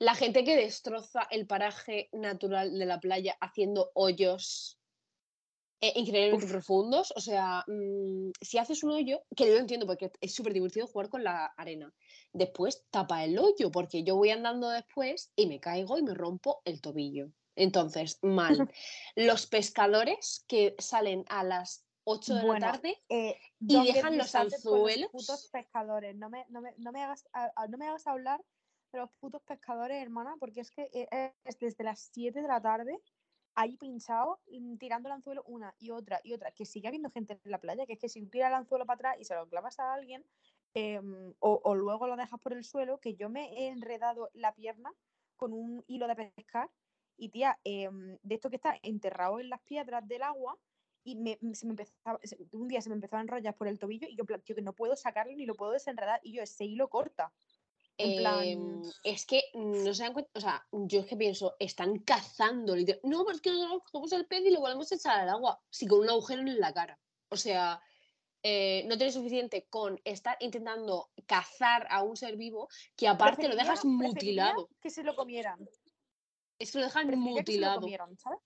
La 0.00 0.14
gente 0.14 0.44
que 0.44 0.56
destroza 0.56 1.22
el 1.30 1.46
paraje 1.46 2.08
natural 2.12 2.78
de 2.78 2.86
la 2.86 3.00
playa 3.00 3.36
haciendo 3.40 3.90
hoyos 3.94 4.78
eh, 5.80 5.92
increíblemente 5.94 6.46
Uf. 6.46 6.50
profundos, 6.50 7.12
o 7.14 7.20
sea, 7.20 7.64
mm, 7.68 8.30
si 8.40 8.58
haces 8.58 8.82
un 8.82 8.90
hoyo, 8.90 9.20
que 9.36 9.46
yo 9.46 9.54
lo 9.54 9.60
entiendo 9.60 9.86
porque 9.86 10.10
es 10.20 10.34
súper 10.34 10.52
divertido 10.52 10.86
jugar 10.88 11.08
con 11.08 11.22
la 11.22 11.46
arena, 11.56 11.94
después 12.32 12.84
tapa 12.90 13.24
el 13.24 13.38
hoyo 13.38 13.70
porque 13.70 14.02
yo 14.02 14.16
voy 14.16 14.30
andando 14.30 14.68
después 14.70 15.32
y 15.36 15.46
me 15.46 15.60
caigo 15.60 15.96
y 15.98 16.02
me 16.02 16.14
rompo 16.14 16.62
el 16.64 16.80
tobillo. 16.80 17.28
Entonces, 17.54 18.18
mal. 18.22 18.68
Los 19.16 19.46
pescadores 19.46 20.44
que 20.48 20.74
salen 20.78 21.24
a 21.28 21.42
las 21.44 21.86
8 22.04 22.34
de 22.34 22.42
Bueno, 22.42 22.66
la 22.66 22.72
tarde 22.72 23.02
eh, 23.08 23.36
Y 23.60 23.86
dejan 23.86 24.16
los 24.18 24.34
anzuelos. 24.34 25.10
putos 25.12 25.48
pescadores. 25.52 26.16
No 26.16 26.28
me, 26.30 26.44
no 26.50 26.60
me, 26.60 26.74
no 26.78 26.92
me 26.92 27.02
hagas, 27.02 27.28
a- 27.32 27.66
no 27.68 27.78
me 27.78 27.88
hagas 27.88 28.06
hablar 28.06 28.40
de 28.92 28.98
los 28.98 29.10
putos 29.20 29.42
pescadores, 29.42 30.00
hermana, 30.02 30.36
porque 30.38 30.60
es 30.60 30.70
que 30.70 30.88
eh, 30.92 31.34
es 31.44 31.58
desde 31.58 31.84
las 31.84 32.00
7 32.12 32.42
de 32.42 32.48
la 32.48 32.60
tarde 32.60 32.98
ahí 33.54 33.76
pinchado, 33.76 34.40
mm, 34.46 34.76
tirando 34.78 35.08
el 35.08 35.14
anzuelo 35.14 35.42
una 35.46 35.74
y 35.78 35.90
otra 35.90 36.20
y 36.22 36.32
otra, 36.34 36.52
que 36.52 36.64
sigue 36.66 36.88
habiendo 36.88 37.10
gente 37.10 37.40
en 37.44 37.50
la 37.50 37.60
playa, 37.60 37.86
que 37.86 37.94
es 37.94 37.98
que 37.98 38.08
si 38.08 38.22
tú 38.22 38.30
tiras 38.30 38.48
el 38.50 38.54
anzuelo 38.56 38.86
para 38.86 38.94
atrás 38.96 39.16
y 39.20 39.24
se 39.24 39.34
lo 39.34 39.48
clavas 39.48 39.78
a 39.80 39.92
alguien, 39.94 40.26
em, 40.74 41.34
o, 41.40 41.60
o 41.64 41.74
luego 41.74 42.06
lo 42.06 42.16
dejas 42.16 42.40
por 42.40 42.52
el 42.52 42.64
suelo, 42.64 43.00
que 43.00 43.14
yo 43.16 43.28
me 43.30 43.52
he 43.54 43.68
enredado 43.68 44.30
la 44.34 44.54
pierna 44.54 44.92
con 45.36 45.52
un 45.52 45.84
hilo 45.86 46.06
de 46.08 46.16
pescar 46.16 46.70
y 47.16 47.30
tía, 47.30 47.58
em, 47.64 48.18
de 48.22 48.34
esto 48.34 48.50
que 48.50 48.56
está 48.56 48.78
enterrado 48.82 49.40
en 49.40 49.48
las 49.50 49.62
piedras 49.62 50.06
del 50.06 50.22
agua 50.22 50.58
y 51.04 51.16
me, 51.16 51.38
me- 51.40 51.54
se 51.54 51.66
me 51.66 51.72
empezaba, 51.72 52.20
un 52.52 52.68
día 52.68 52.80
se 52.82 52.88
me 52.90 52.94
empezó 52.96 53.16
a 53.16 53.20
enrollar 53.20 53.56
por 53.56 53.68
el 53.68 53.78
tobillo 53.78 54.08
y 54.08 54.16
yo, 54.16 54.24
tío, 54.44 54.54
que 54.54 54.62
no 54.62 54.74
puedo 54.74 54.94
sacarlo 54.96 55.32
ni 55.36 55.46
lo 55.46 55.54
puedo 55.56 55.72
desenredar 55.72 56.20
y 56.22 56.32
yo 56.34 56.42
ese 56.42 56.64
hilo 56.64 56.88
corta. 56.90 57.32
En 58.00 58.18
plan, 58.18 58.42
Em, 58.44 58.82
es 59.02 59.26
que 59.26 59.42
no 59.54 59.92
se 59.92 60.04
dan 60.04 60.12
cuenta, 60.12 60.30
o 60.34 60.40
sea, 60.40 60.66
yo 60.70 61.00
es 61.00 61.06
que 61.06 61.16
pienso, 61.16 61.56
están 61.58 61.98
cazando, 62.00 62.76
literal- 62.76 63.00
No, 63.02 63.24
porque 63.24 63.50
nosotros 63.50 63.82
cogemos 63.90 64.12
el 64.12 64.26
pez 64.26 64.44
y 64.46 64.50
lo 64.50 64.60
volvemos 64.60 64.90
a 64.90 64.94
echar 64.94 65.18
al 65.20 65.28
agua, 65.28 65.60
sí, 65.68 65.86
con 65.86 66.00
un 66.00 66.08
agujero 66.08 66.42
en 66.42 66.60
la 66.60 66.72
cara. 66.72 66.98
O 67.30 67.36
sea, 67.36 67.82
eh, 68.44 68.84
no 68.86 68.96
tienes 68.96 69.14
suficiente 69.14 69.66
con 69.68 70.00
estar 70.04 70.36
intentando 70.40 71.10
cazar 71.26 71.88
a 71.90 72.04
un 72.04 72.16
ser 72.16 72.36
vivo 72.36 72.68
que 72.96 73.08
aparte 73.08 73.48
lo 73.48 73.56
dejas 73.56 73.84
mutilado. 73.84 74.68
que 74.80 74.90
se 74.90 75.02
lo 75.02 75.16
comieran. 75.16 75.68
Es 76.60 76.70
que 76.72 76.78
lo 76.78 76.84
dejan 76.84 77.08
Preferiría 77.08 77.42
que 77.44 77.52
se 77.52 77.58
lo 77.58 77.66
mutilado. 77.66 77.80
comieran, 77.80 78.16
¿sabes? 78.18 78.38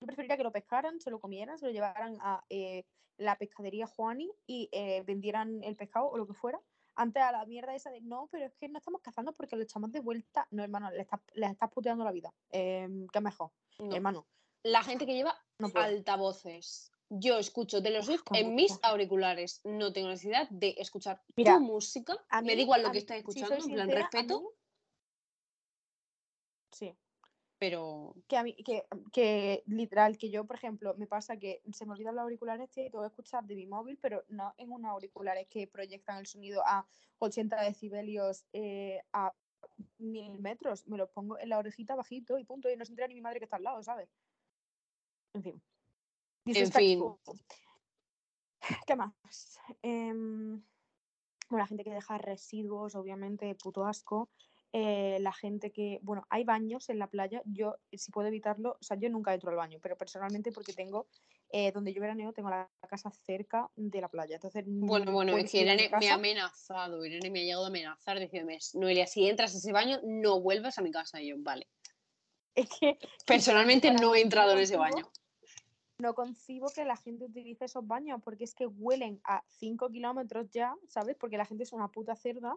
Yo 0.00 0.06
preferiría 0.06 0.36
que 0.36 0.44
lo 0.44 0.52
pescaran, 0.52 1.00
se 1.00 1.10
lo 1.10 1.18
comieran, 1.20 1.58
se 1.58 1.66
lo 1.66 1.72
llevaran 1.72 2.16
a 2.20 2.44
eh, 2.50 2.84
la 3.16 3.36
pescadería 3.36 3.88
Juani 3.88 4.30
y 4.46 4.68
eh, 4.70 5.02
vendieran 5.02 5.62
el 5.64 5.74
pescado 5.74 6.08
o 6.08 6.16
lo 6.16 6.26
que 6.26 6.34
fuera. 6.34 6.60
Antes 7.00 7.22
a 7.22 7.30
la 7.30 7.46
mierda 7.46 7.76
esa 7.76 7.90
de 7.92 8.00
no, 8.00 8.28
pero 8.32 8.46
es 8.46 8.56
que 8.56 8.68
no 8.68 8.78
estamos 8.78 9.00
cazando 9.00 9.32
porque 9.32 9.54
lo 9.54 9.62
echamos 9.62 9.92
de 9.92 10.00
vuelta. 10.00 10.48
No, 10.50 10.64
hermano, 10.64 10.90
le 10.90 11.02
estás, 11.02 11.20
le 11.34 11.46
estás 11.46 11.70
puteando 11.70 12.02
la 12.02 12.10
vida. 12.10 12.34
Eh, 12.50 12.88
¿Qué 13.12 13.20
mejor? 13.20 13.52
No. 13.78 13.94
Hermano, 13.94 14.26
La 14.64 14.82
gente 14.82 15.06
que 15.06 15.14
lleva 15.14 15.38
no 15.60 15.70
altavoces. 15.76 16.90
Yo 17.08 17.38
escucho 17.38 17.80
Taylor 17.80 18.04
Swift 18.04 18.24
en 18.32 18.56
mis 18.56 18.76
auriculares. 18.82 19.60
No 19.62 19.92
tengo 19.92 20.08
necesidad 20.08 20.48
de 20.50 20.74
escuchar 20.78 21.22
Mira, 21.36 21.54
tu 21.54 21.60
música. 21.60 22.16
a 22.30 22.42
Me 22.42 22.56
da 22.56 22.62
igual 22.62 22.82
lo 22.82 22.90
que 22.90 22.98
estés 22.98 23.14
si 23.14 23.20
escuchando, 23.20 23.54
en 23.54 23.60
plan 23.74 23.86
sincera, 23.86 24.00
respeto, 24.10 24.40
mí- 24.40 24.48
Sí. 26.72 26.96
Pero 27.58 28.14
que 28.28 28.36
a 28.36 28.44
mí, 28.44 28.54
que, 28.54 28.86
que 29.12 29.64
literal, 29.66 30.16
que 30.16 30.30
yo, 30.30 30.44
por 30.44 30.56
ejemplo, 30.56 30.94
me 30.96 31.06
pasa 31.06 31.36
que 31.36 31.60
se 31.72 31.86
me 31.86 31.92
olvidan 31.92 32.14
los 32.14 32.22
auriculares 32.22 32.70
y 32.70 32.90
tengo 32.90 33.00
que 33.00 33.08
escuchar 33.08 33.44
de 33.44 33.56
mi 33.56 33.66
móvil, 33.66 33.98
pero 34.00 34.24
no 34.28 34.54
en 34.58 34.70
unos 34.70 34.90
auriculares 34.92 35.48
que 35.48 35.66
proyectan 35.66 36.18
el 36.18 36.26
sonido 36.26 36.62
a 36.64 36.86
80 37.18 37.60
decibelios 37.62 38.44
eh, 38.52 39.02
a 39.12 39.32
mil 39.98 40.38
metros. 40.38 40.86
Me 40.86 40.96
los 40.96 41.10
pongo 41.10 41.38
en 41.38 41.48
la 41.48 41.58
orejita 41.58 41.96
bajito 41.96 42.38
y 42.38 42.44
punto, 42.44 42.70
y 42.70 42.76
no 42.76 42.84
se 42.84 42.92
entera 42.92 43.08
ni 43.08 43.14
mi 43.14 43.20
madre 43.20 43.40
que 43.40 43.44
está 43.44 43.56
al 43.56 43.64
lado, 43.64 43.82
¿sabes? 43.82 44.08
En 45.34 45.42
fin. 45.42 45.62
En 46.44 46.54
fin. 46.54 46.62
Disrespectful. 46.62 47.18
¿Qué 48.86 48.96
más? 48.96 49.58
Em, 49.82 50.62
bueno, 51.48 51.62
la 51.62 51.66
gente 51.66 51.84
que 51.84 51.90
deja 51.90 52.18
residuos, 52.18 52.94
obviamente, 52.94 53.54
puto 53.56 53.84
asco. 53.84 54.28
Eh, 54.72 55.16
la 55.20 55.32
gente 55.32 55.70
que, 55.72 55.98
bueno, 56.02 56.26
hay 56.28 56.44
baños 56.44 56.90
en 56.90 56.98
la 56.98 57.06
playa. 57.06 57.40
Yo, 57.46 57.76
si 57.90 58.10
puedo 58.12 58.28
evitarlo, 58.28 58.76
o 58.78 58.84
sea, 58.84 58.98
yo 58.98 59.08
nunca 59.08 59.32
entro 59.32 59.50
al 59.50 59.56
baño, 59.56 59.78
pero 59.80 59.96
personalmente 59.96 60.52
porque 60.52 60.74
tengo, 60.74 61.06
eh, 61.50 61.72
donde 61.72 61.94
yo 61.94 62.02
veraneo, 62.02 62.34
tengo 62.34 62.50
la 62.50 62.70
casa 62.88 63.10
cerca 63.10 63.70
de 63.76 64.00
la 64.00 64.08
playa. 64.08 64.34
Entonces, 64.34 64.64
Bueno, 64.66 65.06
no 65.06 65.12
bueno, 65.12 65.36
es 65.38 65.50
que 65.50 65.62
Irene 65.62 65.90
me 65.98 66.10
ha 66.10 66.14
amenazado, 66.14 67.04
Irene 67.04 67.30
me 67.30 67.40
ha 67.40 67.42
llegado 67.44 67.64
a 67.64 67.68
amenazar 67.68 68.20
diciéndome, 68.20 68.58
Noelia, 68.74 69.06
si 69.06 69.26
entras 69.26 69.54
a 69.54 69.58
ese 69.58 69.72
baño, 69.72 70.00
no 70.04 70.40
vuelvas 70.40 70.78
a 70.78 70.82
mi 70.82 70.90
casa. 70.90 71.20
Y 71.22 71.28
yo, 71.28 71.36
vale. 71.38 71.66
Es 72.54 72.68
que 72.80 72.98
Personalmente 73.24 73.90
no 73.92 74.14
he 74.14 74.20
entrado 74.20 74.52
en 74.52 74.58
ese 74.58 74.76
baño. 74.76 75.08
no 76.00 76.12
concibo 76.14 76.68
que 76.74 76.84
la 76.84 76.96
gente 76.96 77.24
utilice 77.24 77.64
esos 77.64 77.86
baños 77.86 78.20
porque 78.22 78.44
es 78.44 78.54
que 78.54 78.66
huelen 78.66 79.20
a 79.24 79.42
5 79.48 79.88
kilómetros 79.90 80.50
ya, 80.50 80.74
¿sabes? 80.88 81.16
Porque 81.16 81.38
la 81.38 81.44
gente 81.46 81.62
es 81.62 81.72
una 81.72 81.88
puta 81.88 82.14
cerda 82.16 82.54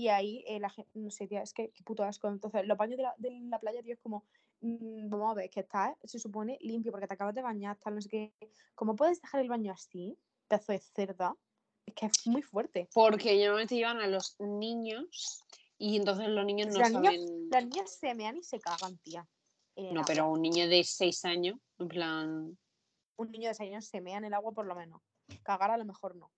y 0.00 0.08
ahí 0.08 0.42
eh, 0.46 0.58
la 0.58 0.70
gente, 0.70 0.90
no 0.94 1.10
sé, 1.10 1.26
tía, 1.26 1.42
es 1.42 1.52
que 1.52 1.70
qué 1.72 1.82
puto 1.84 2.02
asco. 2.04 2.26
Entonces, 2.28 2.66
los 2.66 2.78
baños 2.78 2.96
de 2.96 3.02
la, 3.02 3.14
de 3.18 3.30
la 3.50 3.58
playa, 3.58 3.82
tío, 3.82 3.92
es 3.92 4.00
como, 4.00 4.24
mm, 4.62 5.10
vamos 5.10 5.32
a 5.32 5.34
ver, 5.34 5.50
que 5.50 5.60
está, 5.60 5.94
se 6.02 6.18
supone 6.18 6.56
limpio 6.62 6.90
porque 6.90 7.06
te 7.06 7.12
acabas 7.12 7.34
de 7.34 7.42
bañar, 7.42 7.76
tal, 7.76 7.96
no 7.96 8.00
sé 8.00 8.08
qué. 8.08 8.32
¿Cómo 8.74 8.96
puedes 8.96 9.20
dejar 9.20 9.42
el 9.42 9.48
baño 9.50 9.72
así? 9.72 10.16
pedazo 10.48 10.72
de 10.72 10.78
cerda. 10.78 11.36
Es 11.84 11.94
que 11.94 12.06
es 12.06 12.26
muy 12.26 12.40
fuerte. 12.40 12.88
Porque 12.94 13.36
normalmente 13.40 13.74
llevan 13.76 14.00
a 14.00 14.06
los 14.06 14.36
niños 14.40 15.42
y 15.76 15.96
entonces 15.96 16.28
los 16.28 16.46
niños 16.46 16.68
no 16.68 16.78
Las 16.80 16.92
niñas- 16.92 17.14
saben. 17.16 17.48
Las 17.50 17.64
niñas 17.66 17.90
se 17.98 18.14
mean 18.14 18.36
y 18.38 18.42
se 18.42 18.58
cagan, 18.58 18.96
tía. 18.98 19.28
el 19.76 19.92
No, 19.92 20.02
pero 20.06 20.30
un 20.30 20.40
niño 20.40 20.66
de 20.66 20.82
6 20.82 21.26
años, 21.26 21.58
en 21.78 21.88
plan. 21.88 22.58
Un 23.16 23.30
niño 23.30 23.48
de 23.48 23.54
6 23.54 23.70
años 23.70 23.84
se 23.84 24.00
mea 24.00 24.16
en 24.16 24.24
el 24.24 24.32
agua 24.32 24.52
por 24.52 24.64
lo 24.64 24.74
menos. 24.74 25.02
Cagar 25.42 25.70
a 25.70 25.76
lo 25.76 25.84
mejor 25.84 26.16
no. 26.16 26.32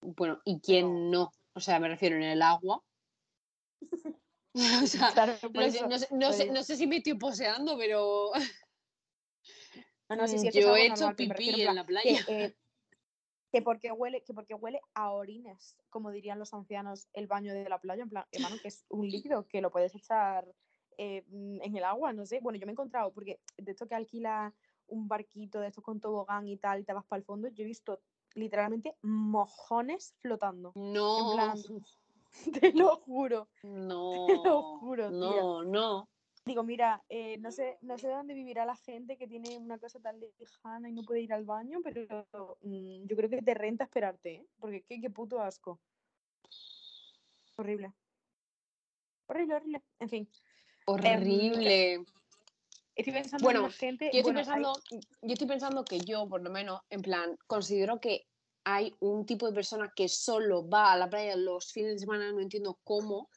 Bueno, 0.00 0.40
¿y 0.44 0.60
quién 0.60 1.10
no? 1.10 1.32
O 1.56 1.60
sea, 1.60 1.80
me 1.80 1.88
refiero 1.88 2.16
en 2.16 2.22
el 2.22 2.42
agua. 2.42 2.82
o 4.82 4.86
sea, 4.86 5.10
Claro, 5.12 5.32
no 5.54 5.62
sé, 5.62 5.78
eso- 5.78 5.88
no 5.88 5.98
sé- 5.98 6.08
no 6.12 6.32
sé- 6.32 6.52
no 6.52 6.62
sé 6.62 6.76
si 6.76 6.86
me 6.86 6.98
estoy 6.98 7.14
poseando, 7.14 7.78
pero 7.78 8.30
No, 10.10 10.16
no 10.16 10.28
sé 10.28 10.38
si 10.38 10.48
eso 10.48 10.58
es 10.58 10.64
yo 10.66 10.76
he 10.76 10.86
hecho 10.86 11.16
pipí 11.16 11.32
refiero 11.32 11.70
en 11.70 11.76
la 11.76 11.82
que, 11.82 11.86
playa. 11.86 12.24
eh, 12.28 12.54
que 13.52 13.62
porque 13.62 13.90
huele, 13.90 14.22
que 14.22 14.34
porque 14.34 14.54
huele 14.54 14.80
a 14.92 15.12
orines, 15.12 15.76
como 15.88 16.10
dirían 16.10 16.38
los 16.38 16.52
ancianos, 16.52 17.08
el 17.14 17.26
baño 17.26 17.54
de 17.54 17.66
la 17.68 17.80
playa, 17.80 18.02
en 18.02 18.10
plan, 18.10 18.26
hermano, 18.32 18.58
que 18.60 18.68
es 18.68 18.84
un 18.90 19.08
líquido 19.10 19.46
que 19.48 19.62
lo 19.62 19.70
puedes 19.70 19.94
echar 19.94 20.46
eh, 20.98 21.24
mm, 21.28 21.62
en 21.62 21.76
el 21.76 21.84
agua, 21.84 22.12
no 22.12 22.26
sé. 22.26 22.40
Bueno, 22.40 22.58
yo 22.58 22.66
me 22.66 22.72
he 22.72 22.74
encontrado, 22.74 23.14
porque 23.14 23.40
de 23.56 23.72
esto 23.72 23.86
que 23.88 23.94
alquila 23.94 24.52
un 24.88 25.08
barquito 25.08 25.58
de 25.60 25.68
estos 25.68 25.82
con 25.82 26.00
tobogán 26.00 26.46
y 26.48 26.58
tal, 26.58 26.80
y 26.80 26.84
te 26.84 26.92
vas 26.92 27.06
para 27.06 27.18
el 27.18 27.24
fondo, 27.24 27.48
yo 27.48 27.64
he 27.64 27.66
visto 27.66 28.02
literalmente 28.36 28.96
mojones 29.02 30.14
flotando. 30.20 30.72
No, 30.74 31.32
plan, 31.34 31.62
Te 32.60 32.72
lo 32.72 32.96
juro. 32.98 33.48
no, 33.62 34.78
juro, 34.78 35.08
tía. 35.08 35.18
no, 35.18 35.64
no. 35.64 36.08
Digo, 36.44 36.62
mira, 36.62 37.02
eh, 37.08 37.38
no 37.38 37.50
sé, 37.50 37.76
no 37.80 37.98
sé 37.98 38.08
dónde 38.08 38.34
vivirá 38.34 38.64
la 38.64 38.76
gente 38.76 39.16
que 39.16 39.26
tiene 39.26 39.58
una 39.58 39.78
casa 39.78 39.98
tan 39.98 40.20
lejana 40.38 40.88
y 40.88 40.92
no 40.92 41.02
puede 41.02 41.22
ir 41.22 41.32
al 41.32 41.44
baño, 41.44 41.80
pero 41.82 42.06
mm, 42.62 43.06
yo 43.06 43.16
creo 43.16 43.28
que 43.28 43.42
te 43.42 43.54
renta 43.54 43.84
esperarte, 43.84 44.34
¿eh? 44.34 44.46
Porque 44.60 44.82
qué, 44.82 45.00
qué 45.00 45.10
puto 45.10 45.40
asco. 45.40 45.80
Horrible. 47.56 47.92
Horrible, 49.26 49.54
horrible. 49.56 49.82
En 49.98 50.08
fin, 50.08 50.28
Horrible. 50.86 52.04
Estoy 52.96 53.12
pensando 53.12 53.44
Bueno, 53.44 53.60
en 53.60 53.66
la 53.66 53.72
gente. 53.72 54.04
Yo 54.12 54.18
estoy, 54.18 54.22
bueno, 54.22 54.38
hay- 54.40 54.44
pensando, 54.46 54.82
yo 55.22 55.32
estoy 55.32 55.46
pensando 55.48 55.84
que 55.84 56.00
yo, 56.00 56.28
por 56.28 56.42
lo 56.42 56.50
menos, 56.50 56.80
en 56.90 57.02
plan, 57.02 57.36
considero 57.46 58.00
que 58.00 58.26
hay 58.64 58.94
un 59.00 59.24
tipo 59.26 59.46
de 59.46 59.52
persona 59.52 59.92
que 59.94 60.08
solo 60.08 60.68
va 60.68 60.92
a 60.92 60.96
la 60.96 61.08
playa 61.08 61.36
los 61.36 61.70
fines 61.72 61.92
de 61.92 61.98
semana, 62.00 62.32
no 62.32 62.40
entiendo 62.40 62.80
cómo, 62.82 63.30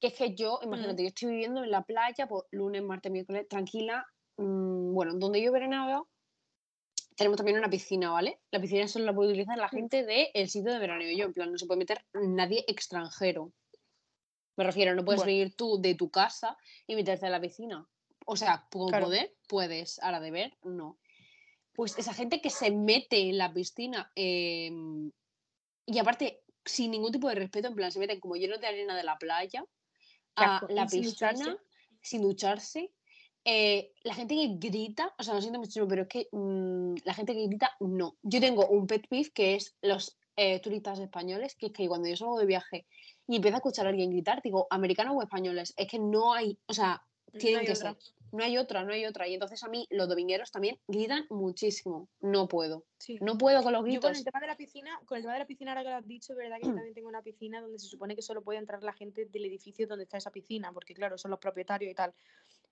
que 0.00 0.08
es 0.08 0.14
que 0.14 0.34
yo, 0.34 0.60
imagínate, 0.62 1.02
yo 1.02 1.08
estoy 1.08 1.30
viviendo 1.30 1.64
en 1.64 1.70
la 1.70 1.82
playa 1.82 2.26
por 2.28 2.46
lunes, 2.52 2.82
martes, 2.82 3.10
miércoles, 3.10 3.48
tranquila. 3.48 4.06
mm, 4.38 4.94
bueno, 4.94 5.12
donde 5.16 5.42
yo 5.42 5.52
veraneo 5.52 6.08
tenemos 7.16 7.36
también 7.36 7.58
una 7.58 7.68
piscina, 7.68 8.10
¿vale? 8.10 8.40
La 8.50 8.60
piscina 8.60 8.88
solo 8.88 9.04
la 9.04 9.14
puede 9.14 9.28
utilizar 9.30 9.58
la 9.58 9.66
Mm. 9.66 9.70
gente 9.70 10.04
del 10.04 10.48
sitio 10.48 10.72
de 10.72 10.78
veraneo. 10.78 11.14
Yo, 11.16 11.26
en 11.26 11.32
plan, 11.34 11.52
no 11.52 11.58
se 11.58 11.66
puede 11.66 11.78
meter 11.78 12.04
nadie 12.14 12.64
extranjero. 12.66 13.52
Me 14.56 14.64
refiero, 14.64 14.94
no 14.94 15.04
puedes 15.04 15.20
Bueno. 15.20 15.26
venir 15.38 15.54
tú 15.54 15.80
de 15.80 15.94
tu 15.94 16.10
casa 16.10 16.56
y 16.86 16.94
meterte 16.96 17.26
a 17.26 17.30
la 17.30 17.40
piscina. 17.40 17.86
O 18.26 18.36
sea, 18.36 18.66
Claro. 18.70 19.06
poder 19.06 19.34
puedes, 19.48 19.98
ahora 20.00 20.20
de 20.20 20.30
ver, 20.30 20.58
no. 20.64 20.98
Pues 21.74 21.98
esa 21.98 22.12
gente 22.14 22.40
que 22.40 22.50
se 22.50 22.70
mete 22.70 23.18
en 23.18 23.38
la 23.38 23.52
piscina 23.52 24.10
em, 24.14 25.10
y 25.86 25.98
aparte, 25.98 26.42
sin 26.64 26.90
ningún 26.90 27.12
tipo 27.12 27.28
de 27.28 27.34
respeto, 27.34 27.68
en 27.68 27.74
plan, 27.74 27.90
se 27.90 27.98
meten 27.98 28.20
como 28.20 28.36
llenos 28.36 28.60
de 28.60 28.66
arena 28.66 28.96
de 28.96 29.04
la 29.04 29.18
playa 29.18 29.64
a 30.36 30.64
la 30.68 30.88
sin 30.88 31.02
piscina 31.02 31.32
ducharse. 31.32 31.56
sin 32.00 32.22
ducharse. 32.22 32.92
Eh, 33.44 33.92
la 34.04 34.14
gente 34.14 34.36
que 34.36 34.56
grita, 34.68 35.12
o 35.18 35.22
sea, 35.22 35.34
lo 35.34 35.40
siento 35.40 35.58
muchísimo, 35.58 35.88
pero 35.88 36.02
es 36.02 36.08
que 36.08 36.28
mm, 36.30 36.94
la 37.04 37.14
gente 37.14 37.34
que 37.34 37.46
grita, 37.46 37.72
no. 37.80 38.16
Yo 38.22 38.40
tengo 38.40 38.66
un 38.68 38.86
pet 38.86 39.08
peeve 39.08 39.32
que 39.32 39.56
es 39.56 39.76
los 39.82 40.16
eh, 40.36 40.60
turistas 40.60 41.00
españoles, 41.00 41.56
que 41.56 41.66
es 41.66 41.72
que 41.72 41.88
cuando 41.88 42.08
yo 42.08 42.16
salgo 42.16 42.38
de 42.38 42.46
viaje 42.46 42.86
y 43.26 43.36
empiezo 43.36 43.56
a 43.56 43.58
escuchar 43.58 43.86
a 43.86 43.90
alguien 43.90 44.10
gritar, 44.10 44.40
digo, 44.42 44.66
americanos 44.70 45.16
o 45.16 45.22
españoles, 45.22 45.74
es 45.76 45.88
que 45.88 45.98
no 45.98 46.32
hay, 46.32 46.58
o 46.66 46.72
sea, 46.72 47.02
tienen 47.38 47.60
hay 47.60 47.66
que 47.66 47.72
otra. 47.72 47.94
ser. 47.94 48.14
No 48.32 48.42
hay 48.42 48.56
otra, 48.56 48.82
no 48.82 48.92
hay 48.94 49.04
otra. 49.04 49.28
Y 49.28 49.34
entonces 49.34 49.62
a 49.62 49.68
mí 49.68 49.86
los 49.90 50.08
domingueros 50.08 50.50
también 50.50 50.78
gritan 50.88 51.26
muchísimo. 51.28 52.08
No 52.20 52.48
puedo. 52.48 52.86
Sí. 52.96 53.18
No 53.20 53.36
puedo 53.36 53.62
con 53.62 53.72
los 53.72 53.80
Yo 53.80 53.84
con 53.84 53.90
gritos. 53.90 54.18
el 54.18 54.24
tema 54.24 54.40
de 54.40 54.46
la 54.46 54.56
piscina, 54.56 54.98
con 55.04 55.16
el 55.16 55.22
tema 55.22 55.34
de 55.34 55.40
la 55.40 55.46
piscina, 55.46 55.72
ahora 55.72 55.82
que 55.82 55.90
lo 55.90 55.96
has 55.96 56.06
dicho, 56.06 56.34
verdad 56.34 56.56
que 56.56 56.66
yo 56.68 56.74
también 56.74 56.94
tengo 56.94 57.08
una 57.08 57.20
piscina 57.20 57.60
donde 57.60 57.78
se 57.78 57.88
supone 57.88 58.16
que 58.16 58.22
solo 58.22 58.42
puede 58.42 58.58
entrar 58.58 58.82
la 58.82 58.94
gente 58.94 59.26
del 59.26 59.44
edificio 59.44 59.86
donde 59.86 60.04
está 60.04 60.16
esa 60.16 60.30
piscina, 60.30 60.72
porque 60.72 60.94
claro, 60.94 61.18
son 61.18 61.30
los 61.30 61.40
propietarios 61.40 61.90
y 61.92 61.94
tal. 61.94 62.14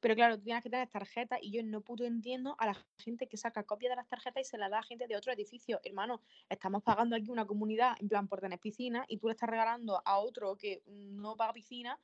Pero 0.00 0.14
claro, 0.14 0.38
tú 0.38 0.44
tienes 0.44 0.62
que 0.62 0.70
tener 0.70 0.88
tarjetas 0.88 1.38
y 1.42 1.50
yo 1.50 1.62
no 1.62 1.82
puto 1.82 2.04
entiendo 2.04 2.56
a 2.58 2.64
la 2.64 2.74
gente 2.96 3.26
que 3.26 3.36
saca 3.36 3.64
copia 3.64 3.90
de 3.90 3.96
las 3.96 4.08
tarjetas 4.08 4.40
y 4.40 4.44
se 4.48 4.56
las 4.56 4.70
da 4.70 4.78
a 4.78 4.82
gente 4.82 5.06
de 5.06 5.14
otro 5.14 5.30
edificio. 5.30 5.78
Hermano, 5.84 6.22
estamos 6.48 6.82
pagando 6.82 7.16
aquí 7.16 7.28
una 7.28 7.46
comunidad 7.46 7.96
en 8.00 8.08
plan 8.08 8.26
por 8.26 8.40
tener 8.40 8.58
piscina 8.58 9.04
y 9.08 9.18
tú 9.18 9.26
le 9.26 9.32
estás 9.32 9.50
regalando 9.50 10.00
a 10.06 10.18
otro 10.20 10.56
que 10.56 10.82
no 10.86 11.36
paga 11.36 11.52
piscina 11.52 11.98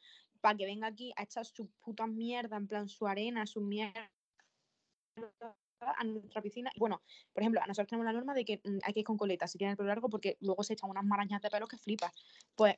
para 0.47 0.57
que 0.57 0.65
venga 0.65 0.87
aquí 0.87 1.13
a 1.17 1.25
echar 1.25 1.45
su 1.45 1.67
puta 1.83 2.07
mierda, 2.07 2.57
en 2.57 2.69
plan 2.69 2.89
su 2.89 3.05
arena, 3.05 3.49
su 3.49 3.61
mierda 3.61 4.09
a 5.81 6.05
nuestra 6.05 6.41
piscina. 6.41 6.71
Bueno, 6.77 7.03
por 7.33 7.43
ejemplo, 7.43 7.61
a 7.61 7.67
nosotros 7.67 7.89
tenemos 7.89 8.07
la 8.07 8.13
norma 8.13 8.33
de 8.33 8.45
que 8.45 8.61
mm, 8.63 8.79
hay 8.85 8.93
que 8.93 9.01
ir 9.01 9.07
con 9.07 9.17
coleta 9.17 9.49
si 9.49 9.59
tiene 9.59 9.73
el 9.73 9.77
pelo 9.77 9.89
largo 9.89 10.09
porque 10.09 10.37
luego 10.41 10.63
se 10.63 10.75
echan 10.75 10.89
unas 10.89 11.05
marañas 11.05 11.43
de 11.43 11.51
pelo 11.51 11.67
que 11.67 11.77
flipas. 11.79 12.13
Pues, 12.55 12.77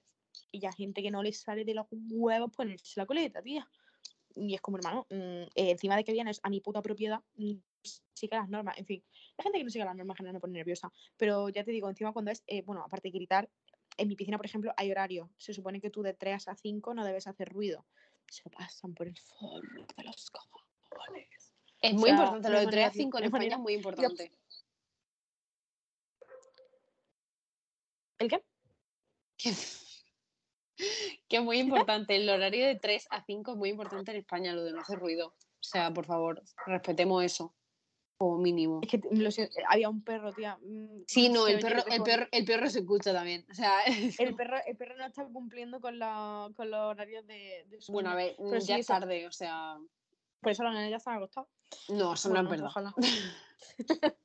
y 0.50 0.60
ya 0.60 0.72
gente 0.72 1.02
que 1.02 1.10
no 1.10 1.22
le 1.22 1.30
sale 1.34 1.66
de 1.66 1.75
los 1.75 1.84
huevos 1.90 2.50
ponerse 2.56 2.98
la 2.98 3.04
coleta, 3.04 3.42
tía. 3.42 3.68
Y 4.34 4.54
es 4.54 4.62
como, 4.62 4.78
hermano, 4.78 5.06
mm, 5.10 5.42
eh, 5.54 5.70
encima 5.72 5.94
de 5.94 6.04
que 6.04 6.12
vienes 6.12 6.40
a 6.42 6.48
mi 6.48 6.62
puta 6.62 6.80
propiedad, 6.80 7.20
mm, 7.34 7.52
sigue 8.14 8.34
las 8.34 8.48
normas. 8.48 8.78
En 8.78 8.87
fin, 8.87 9.04
la 9.37 9.42
gente 9.42 9.58
que 9.58 9.64
no 9.64 9.68
sigue 9.68 9.84
las 9.84 9.94
normas 9.94 10.16
general 10.16 10.32
me 10.32 10.40
pone 10.40 10.54
nerviosa. 10.54 10.90
Pero 11.18 11.50
ya 11.50 11.64
te 11.64 11.70
digo, 11.70 11.90
encima 11.90 12.14
cuando 12.14 12.30
es, 12.30 12.42
eh, 12.46 12.62
bueno, 12.62 12.82
aparte 12.82 13.08
de 13.08 13.18
gritar, 13.18 13.50
en 13.98 14.08
mi 14.08 14.16
piscina, 14.16 14.38
por 14.38 14.46
ejemplo, 14.46 14.72
hay 14.76 14.90
horario. 14.90 15.30
Se 15.36 15.52
supone 15.52 15.80
que 15.80 15.90
tú 15.90 16.02
de 16.02 16.14
3 16.14 16.48
a 16.48 16.54
5 16.54 16.94
no 16.94 17.04
debes 17.04 17.26
hacer 17.26 17.48
ruido. 17.48 17.84
Se 18.28 18.48
pasan 18.48 18.94
por 18.94 19.08
el 19.08 19.18
forro 19.18 19.86
de 19.96 20.04
los 20.04 20.30
cojones. 20.30 21.52
Es 21.80 21.92
o 21.92 21.96
muy 21.96 22.10
sea, 22.10 22.18
importante. 22.18 22.50
Lo 22.50 22.60
de 22.60 22.66
3 22.66 22.72
a 22.72 22.74
manera, 22.76 22.90
tío, 22.92 23.02
5 23.02 23.18
en 23.18 23.24
España 23.24 23.38
manera. 23.40 23.56
es 23.56 23.60
muy 23.60 23.74
importante. 23.74 24.32
¿El 28.18 28.28
qué? 28.28 28.44
Que, 29.36 29.52
que 31.28 31.36
es 31.36 31.42
muy 31.42 31.58
importante. 31.58 32.16
El 32.16 32.28
horario 32.28 32.66
de 32.66 32.76
3 32.76 33.08
a 33.10 33.24
5 33.24 33.52
es 33.52 33.56
muy 33.56 33.70
importante 33.70 34.12
en 34.12 34.18
España, 34.18 34.52
lo 34.52 34.64
de 34.64 34.72
no 34.72 34.80
hacer 34.80 34.98
ruido. 34.98 35.28
O 35.28 35.62
sea, 35.62 35.92
por 35.92 36.06
favor, 36.06 36.42
respetemos 36.66 37.24
eso. 37.24 37.54
Como 38.18 38.37
mínimo. 38.38 38.80
Es 38.82 38.88
que 38.90 39.00
lo 39.12 39.30
había 39.68 39.88
un 39.88 40.02
perro, 40.02 40.32
tía. 40.32 40.58
mm, 40.60 41.02
Sí, 41.06 41.28
no, 41.28 41.46
el 41.46 41.60
perro, 41.60 41.84
el 41.88 42.02
perro, 42.02 42.26
el 42.32 42.44
perro 42.44 42.68
se 42.68 42.80
escucha 42.80 43.12
también. 43.12 43.46
O 43.48 43.54
sea, 43.54 43.72
El 44.18 44.34
perro, 44.34 44.56
el 44.66 44.76
perro 44.76 44.96
no 44.96 45.06
está 45.06 45.25
cumpliendo 45.25 45.80
con, 45.80 46.00
la, 46.00 46.50
con 46.56 46.68
los 46.68 46.80
horarios 46.80 47.25
de, 47.28 47.64
de 47.68 47.80
sueño. 47.80 47.94
bueno, 47.94 48.10
a 48.10 48.14
ver, 48.16 48.34
Pero 48.37 48.60
sí, 48.60 48.66
ya 48.68 48.75
es 48.75 48.80
eso- 48.80 48.92
tarde, 48.92 49.26
o 49.26 49.32
sea. 49.32 49.76
Por 50.40 50.52
eso 50.52 50.64
las 50.64 50.75
nenas 50.75 50.90
ya 50.90 50.98
se 50.98 51.10
han 51.10 51.16
acostado. 51.16 51.48
No, 51.90 52.14
eso 52.14 52.28
Bueno, 52.28 52.42
no 52.42 52.48
es 52.54 52.60
verdad. 52.60 52.66
ojalá. 52.68 52.94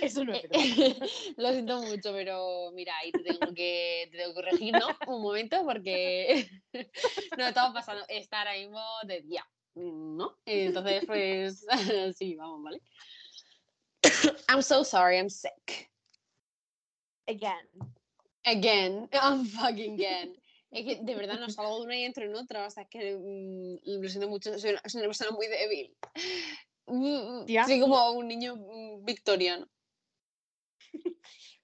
eso 0.00 0.24
no 0.24 0.32
es 0.32 0.42
verdad. 0.42 0.58
Lo 1.36 1.52
siento 1.52 1.82
mucho, 1.82 2.12
pero 2.12 2.70
mira, 2.72 2.96
ahí 2.98 3.10
te 3.12 3.22
tengo 3.24 3.52
que, 3.54 4.08
te 4.12 4.18
tengo 4.18 4.30
que 4.30 4.34
corregir, 4.34 4.74
¿no? 4.74 4.86
Un 5.12 5.22
momento, 5.22 5.64
porque 5.64 6.48
no 7.36 7.48
estamos 7.48 7.72
pasando, 7.74 8.04
está 8.08 8.40
ahora 8.40 8.54
mismo 8.54 8.80
de 9.06 9.22
día, 9.22 9.44
¿no? 9.78 10.38
Entonces, 10.44 11.04
pues, 11.06 11.66
sí, 12.18 12.34
vamos, 12.34 12.62
¿vale? 12.62 12.82
I'm 14.48 14.62
so 14.62 14.82
sorry, 14.84 15.18
I'm 15.18 15.30
sick. 15.30 15.90
Again. 17.28 17.66
Again, 18.44 19.08
I'm 19.12 19.44
fucking 19.44 19.94
again. 19.94 20.36
Es 20.70 20.84
que 20.84 21.02
de 21.02 21.14
verdad 21.14 21.40
no 21.40 21.48
salgo 21.48 21.78
de 21.78 21.84
una 21.84 21.96
y 21.96 22.02
entro 22.04 22.24
en 22.24 22.34
otra, 22.34 22.66
o 22.66 22.70
sea, 22.70 22.82
es 22.82 22.88
que 22.90 23.16
mm, 23.16 24.02
lo 24.02 24.08
siento 24.08 24.28
mucho, 24.28 24.58
soy 24.58 24.70
una, 24.70 24.82
soy 24.86 25.00
una 25.00 25.08
persona 25.08 25.30
muy 25.30 25.46
débil. 25.46 25.96
Mm, 26.86 27.46
¿Ya? 27.46 27.64
Soy 27.64 27.80
como 27.80 28.12
un 28.12 28.28
niño 28.28 28.56
mm, 28.56 29.04
victoriano. 29.04 29.66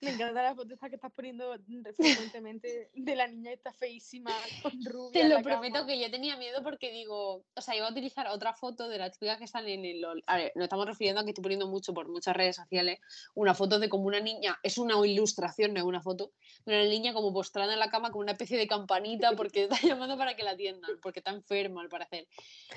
Me 0.04 0.10
encanta 0.10 0.42
la 0.42 0.54
foto 0.54 0.74
esta 0.74 0.88
que 0.88 0.96
estás 0.96 1.12
poniendo 1.12 1.56
frecuentemente 1.96 2.90
de 2.94 3.16
la 3.16 3.26
niña 3.26 3.52
esta 3.52 3.72
feísima 3.72 4.30
con 4.62 4.72
rubia. 4.84 5.22
Te 5.22 5.28
lo 5.28 5.40
prometo 5.42 5.74
cama. 5.74 5.86
que 5.86 5.98
yo 5.98 6.10
tenía 6.10 6.36
miedo 6.36 6.62
porque 6.62 6.90
digo, 6.90 7.44
o 7.54 7.60
sea, 7.60 7.74
iba 7.74 7.86
a 7.86 7.90
utilizar 7.90 8.26
otra 8.28 8.52
foto 8.52 8.88
de 8.88 8.98
las 8.98 9.18
chicas 9.18 9.38
que 9.38 9.44
están 9.44 9.66
en 9.66 9.84
el 9.84 10.02
LOL. 10.02 10.22
A 10.26 10.36
ver, 10.36 10.52
nos 10.54 10.64
estamos 10.64 10.86
refiriendo 10.86 11.20
a 11.20 11.24
que 11.24 11.30
estoy 11.30 11.42
poniendo 11.42 11.68
mucho 11.68 11.94
por 11.94 12.08
muchas 12.08 12.36
redes 12.36 12.56
sociales 12.56 13.00
una 13.34 13.54
foto 13.54 13.78
de 13.78 13.88
como 13.88 14.04
una 14.04 14.20
niña, 14.20 14.58
es 14.62 14.78
una 14.78 14.94
ilustración, 15.06 15.72
no 15.72 15.80
es 15.80 15.86
una 15.86 16.02
foto, 16.02 16.32
de 16.66 16.74
una 16.74 16.88
niña 16.88 17.14
como 17.14 17.32
postrada 17.32 17.72
en 17.72 17.78
la 17.78 17.90
cama 17.90 18.10
con 18.10 18.22
una 18.22 18.32
especie 18.32 18.58
de 18.58 18.66
campanita 18.66 19.32
porque 19.32 19.64
está 19.64 19.76
llamando 19.82 20.18
para 20.18 20.36
que 20.36 20.42
la 20.42 20.52
atiendan, 20.52 20.98
porque 21.00 21.20
está 21.20 21.30
enferma 21.30 21.80
al 21.80 21.88
parecer. 21.88 22.26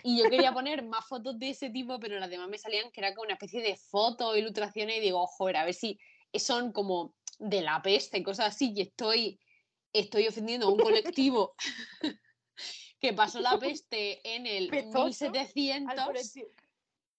Y 0.03 0.17
yo 0.17 0.29
quería 0.29 0.53
poner 0.53 0.83
más 0.83 1.05
fotos 1.05 1.37
de 1.37 1.49
ese 1.49 1.69
tipo, 1.69 1.99
pero 1.99 2.19
las 2.19 2.29
demás 2.29 2.47
me 2.47 2.57
salían 2.57 2.89
que 2.91 3.01
era 3.01 3.13
como 3.13 3.25
una 3.25 3.33
especie 3.33 3.61
de 3.61 3.75
foto, 3.75 4.35
ilustraciones 4.35 4.97
y 4.97 5.01
digo, 5.01 5.25
joder, 5.27 5.57
a 5.57 5.65
ver 5.65 5.73
si 5.73 5.99
son 6.39 6.71
como 6.71 7.13
de 7.39 7.61
la 7.61 7.81
peste, 7.81 8.23
cosas 8.23 8.55
así, 8.55 8.73
y 8.75 8.81
estoy, 8.81 9.39
estoy 9.93 10.27
ofendiendo 10.27 10.67
a 10.67 10.71
un 10.71 10.79
colectivo 10.79 11.55
que 12.99 13.13
pasó 13.13 13.39
la 13.39 13.57
peste 13.59 14.35
en 14.35 14.45
el 14.45 14.69
Pestoso, 14.69 15.25
Al 15.25 15.31
1700. 15.31 16.05
colectivo, 16.05 16.47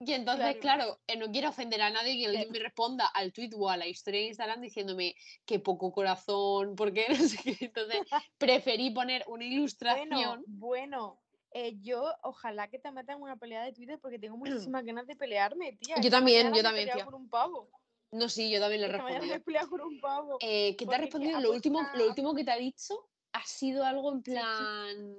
Y 0.01 0.13
entonces, 0.13 0.57
claro, 0.57 1.01
eh, 1.07 1.17
no 1.17 1.31
quiero 1.31 1.51
ofender 1.51 1.83
a 1.83 1.91
nadie 1.91 2.19
que 2.19 2.27
alguien 2.27 2.51
me 2.51 2.59
responda 2.59 3.07
al 3.07 3.33
tweet 3.33 3.51
o 3.55 3.69
a 3.69 3.77
la 3.77 3.87
historia 3.87 4.21
de 4.21 4.27
Instagram 4.29 4.61
diciéndome 4.61 5.15
que 5.45 5.61
poco 5.61 5.93
corazón, 5.93 6.75
porque 6.77 7.07
no 7.09 7.17
sé 7.17 7.39
qué. 7.43 7.57
Entonces, 7.61 8.01
preferí 8.39 8.91
poner 8.91 9.25
una 9.29 9.45
ilustración. 9.45 10.09
Bueno, 10.11 10.43
bueno 10.47 11.21
eh, 11.53 11.79
yo 11.81 12.13
ojalá 12.23 12.69
que 12.69 12.79
te 12.79 12.93
metan 12.93 13.23
una 13.23 13.37
pelea 13.37 13.65
de 13.65 13.73
Twitter 13.73 13.99
porque 14.01 14.19
tengo 14.19 14.37
muchísimas 14.73 14.85
ganas 14.85 15.07
de 15.07 15.17
pelearme, 15.17 15.73
tía. 15.81 15.97
Yo 16.01 16.11
también, 16.11 16.53
yo 16.53 16.63
también, 16.63 16.91
tía. 16.93 17.05
Por 17.05 17.15
un 17.15 17.29
pavo. 17.29 17.71
No, 18.11 18.29
sí, 18.29 18.51
yo 18.51 18.61
también 18.61 18.81
le 18.81 18.89
he 18.89 18.91
respondido. 18.91 19.69
por 19.69 19.81
un 19.83 20.01
pavo. 20.01 20.39
Eh, 20.41 20.75
¿Qué 20.77 20.87
te 20.87 20.95
ha 20.95 20.99
respondido? 20.99 21.41
Lo 21.41 21.53
último, 21.53 21.81
lo 21.95 22.07
último 22.07 22.35
que 22.35 22.45
te 22.45 22.51
ha 22.51 22.57
dicho 22.57 23.09
ha 23.33 23.45
sido 23.45 23.85
algo 23.85 24.13
en 24.13 24.23
plan... 24.23 25.17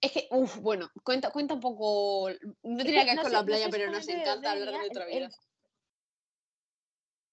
Es 0.00 0.12
que, 0.12 0.28
uff, 0.30 0.56
bueno, 0.56 0.90
cuenta, 1.04 1.30
cuenta 1.30 1.54
un 1.54 1.60
poco. 1.60 2.30
No 2.62 2.84
tenía 2.84 3.04
que 3.04 3.14
ver 3.14 3.22
con 3.22 3.32
la 3.32 3.44
playa, 3.44 3.68
pero 3.70 3.90
nos 3.90 4.08
encanta 4.08 4.52
hablar 4.52 4.72
de 4.72 4.78
nuestra 4.78 5.06
vida. 5.06 5.30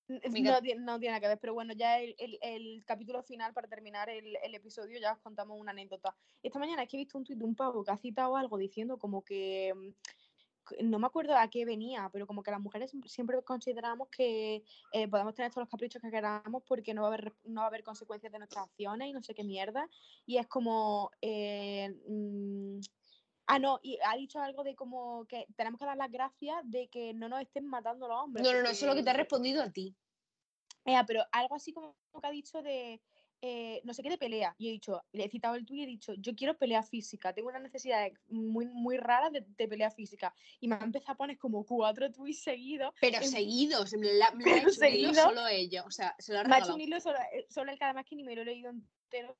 No, 0.09 0.61
tiene 0.61 0.81
nada 0.83 1.19
que 1.19 1.27
ver, 1.27 1.39
pero 1.39 1.53
bueno, 1.53 1.73
ya 1.73 1.99
el, 1.99 2.15
el, 2.41 2.83
capítulo 2.85 3.23
final, 3.23 3.53
para 3.53 3.67
terminar 3.67 4.09
el, 4.09 4.37
el, 4.41 4.55
episodio, 4.55 4.99
ya 4.99 5.13
os 5.13 5.19
contamos 5.19 5.59
una 5.59 5.71
anécdota. 5.71 6.15
Esta 6.41 6.59
mañana 6.59 6.83
es 6.83 6.89
que 6.89 6.95
he 6.95 6.99
visto 6.99 7.17
un 7.17 7.25
tuit 7.25 7.37
de 7.37 7.43
un 7.43 7.55
pavo 7.55 7.83
que 7.83 7.91
ha 7.91 7.97
citado 7.97 8.37
algo 8.37 8.57
diciendo 8.57 8.97
como 8.97 9.21
que 9.23 9.73
mm, 9.75 9.89
no 10.81 10.99
me 10.99 11.07
acuerdo 11.07 11.35
a 11.35 11.49
qué 11.49 11.65
venía, 11.65 12.09
pero 12.11 12.27
como 12.27 12.43
que 12.43 12.51
las 12.51 12.59
mujeres 12.59 12.91
siempre 13.05 13.41
consideramos 13.43 14.09
que 14.09 14.63
eh, 14.91 15.07
podemos 15.07 15.33
tener 15.33 15.51
todos 15.51 15.63
los 15.63 15.69
caprichos 15.69 16.01
que 16.01 16.11
queramos 16.11 16.63
porque 16.67 16.93
no 16.93 17.01
va 17.01 17.07
a 17.07 17.13
haber, 17.13 17.35
no 17.45 17.61
va 17.61 17.65
a 17.65 17.69
haber 17.69 17.83
consecuencias 17.83 18.31
de 18.31 18.39
nuestras 18.39 18.65
acciones 18.65 19.07
y 19.07 19.13
no 19.13 19.21
sé 19.23 19.33
qué 19.33 19.43
mierda. 19.43 19.89
Y 20.25 20.37
es 20.37 20.47
como... 20.47 21.11
Eh, 21.21 21.89
mm, 22.07 22.79
ah, 23.47 23.59
no, 23.59 23.79
y 23.81 23.97
ha 24.05 24.15
dicho 24.15 24.39
algo 24.39 24.63
de 24.63 24.75
como 24.75 25.25
que 25.25 25.47
tenemos 25.55 25.79
que 25.79 25.85
dar 25.85 25.97
las 25.97 26.11
gracias 26.11 26.57
de 26.63 26.87
que 26.89 27.13
no 27.13 27.29
nos 27.29 27.41
estén 27.41 27.65
matando 27.65 28.07
los 28.07 28.17
hombres. 28.23 28.45
No, 28.45 28.53
no, 28.53 28.61
no, 28.61 28.69
eso 28.69 28.85
es 28.85 28.89
lo 28.89 28.95
que 28.95 29.03
te 29.03 29.09
ha 29.09 29.13
respondido 29.13 29.63
a 29.63 29.71
ti. 29.71 29.95
pero 31.07 31.23
algo 31.31 31.55
así 31.55 31.73
como 31.73 31.95
que 32.21 32.27
ha 32.27 32.31
dicho 32.31 32.61
de 32.61 33.01
eh, 33.41 33.81
no 33.83 33.93
sé 33.93 34.03
qué 34.03 34.09
de 34.09 34.17
pelea. 34.17 34.55
Y 34.57 34.69
he 34.69 34.71
dicho, 34.71 35.03
le 35.11 35.25
he 35.25 35.29
citado 35.29 35.55
el 35.55 35.65
tuyo 35.65 35.81
y 35.81 35.83
he 35.83 35.87
dicho, 35.87 36.13
yo 36.15 36.35
quiero 36.35 36.57
pelea 36.57 36.83
física, 36.83 37.33
tengo 37.33 37.49
una 37.49 37.59
necesidad 37.59 38.09
muy, 38.29 38.65
muy 38.65 38.97
rara 38.97 39.29
de, 39.29 39.41
pelea 39.67 39.91
física. 39.91 40.33
Y 40.59 40.67
me 40.67 40.75
ha 40.75 40.83
empezado 40.83 41.13
a 41.13 41.17
poner 41.17 41.37
como 41.37 41.65
cuatro 41.65 42.11
tweets 42.11 42.43
seguidos. 42.43 42.93
Pero 42.99 43.21
seguidos, 43.23 43.93
me, 43.93 44.13
la, 44.13 44.31
me 44.35 44.51
ha 44.51 44.57
hecho 44.57 45.13
solo 45.13 45.47
ella, 45.47 45.83
o 45.85 45.91
sea, 45.91 46.15
se 46.19 46.33
lo 46.33 46.39
ha 46.39 46.43
Me 46.43 46.55
ha 46.55 46.59
hecho 46.59 46.75
un 46.75 46.81
hilo 46.81 46.99
solo, 46.99 47.19
eh, 47.33 47.45
solo 47.49 47.71
el 47.71 47.77
que 47.77 47.85
además 47.85 48.05
que 48.05 48.15
ni 48.15 48.23
me 48.23 48.35
lo 48.35 48.41
he 48.41 48.45
leído 48.45 48.71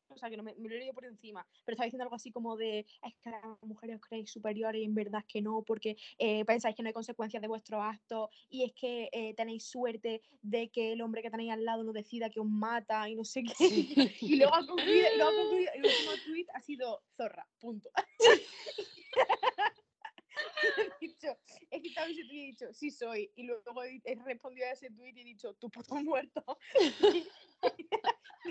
o 0.08 0.18
sea, 0.18 0.30
que 0.30 0.38
no 0.38 0.44
me, 0.44 0.56
lo 0.58 0.76
he 0.76 0.80
leído 0.80 0.94
por 0.94 1.06
encima, 1.06 1.46
pero 1.66 1.74
estaba 1.74 1.86
diciendo 1.86 2.04
algo 2.04 2.16
así 2.16 2.32
como 2.32 2.58
de, 2.58 2.80
es 2.80 3.16
que 3.24 3.30
las 3.30 3.42
mujeres 3.62 3.98
os 3.98 4.02
creéis 4.02 4.32
superiores 4.32 4.82
y 4.82 4.86
en 4.86 4.96
verdad 4.96 5.24
que 5.28 5.42
no, 5.42 5.64
porque 5.64 5.98
eh, 6.18 6.46
pensáis 6.46 6.76
que 6.76 6.84
no 6.84 6.88
hay 6.88 6.94
consecuencias 6.94 7.42
de 7.42 7.48
vuestros 7.48 7.82
actos 7.82 8.30
y 8.50 8.64
es 8.64 8.74
que 8.74 9.10
eh, 9.12 9.34
tenéis 9.36 9.66
suerte 9.66 10.22
de 10.42 10.70
que 10.70 10.94
el 10.94 11.02
hombre 11.02 11.22
que 11.22 11.32
tenéis 11.32 11.52
al 11.52 11.66
lado 11.66 11.84
no 11.84 11.94
decida 11.94 12.30
que 12.30 12.40
os 12.40 12.48
mata 12.48 13.10
y 13.10 13.16
no 13.16 13.24
sé 13.24 13.44
qué. 13.44 13.54
y 14.22 14.36
luego 14.38 14.56
ha 14.56 14.66
concluido, 14.66 15.08
luego 15.16 15.32
ha 15.32 15.36
concluido, 15.36 15.72
el 15.74 15.86
último 15.86 16.12
tweet 16.26 16.46
ha 16.54 16.62
sido 16.62 17.04
zorra, 17.16 17.48
punto. 17.60 17.90
he 21.02 21.08
dicho, 21.08 21.28
he 21.72 21.82
quitado 21.82 22.08
ese 22.08 22.24
tweet 22.24 22.38
y 22.38 22.44
he 22.44 22.46
dicho, 22.48 22.74
sí 22.74 22.92
soy. 22.92 23.32
Y 23.36 23.44
luego 23.44 23.84
he 23.84 24.16
respondido 24.26 24.68
a 24.68 24.72
ese 24.72 24.90
tweet 24.92 25.14
y 25.16 25.22
he 25.22 25.24
dicho, 25.24 25.54
tu 25.56 25.70
puto 25.70 25.96
muerto. 25.96 26.44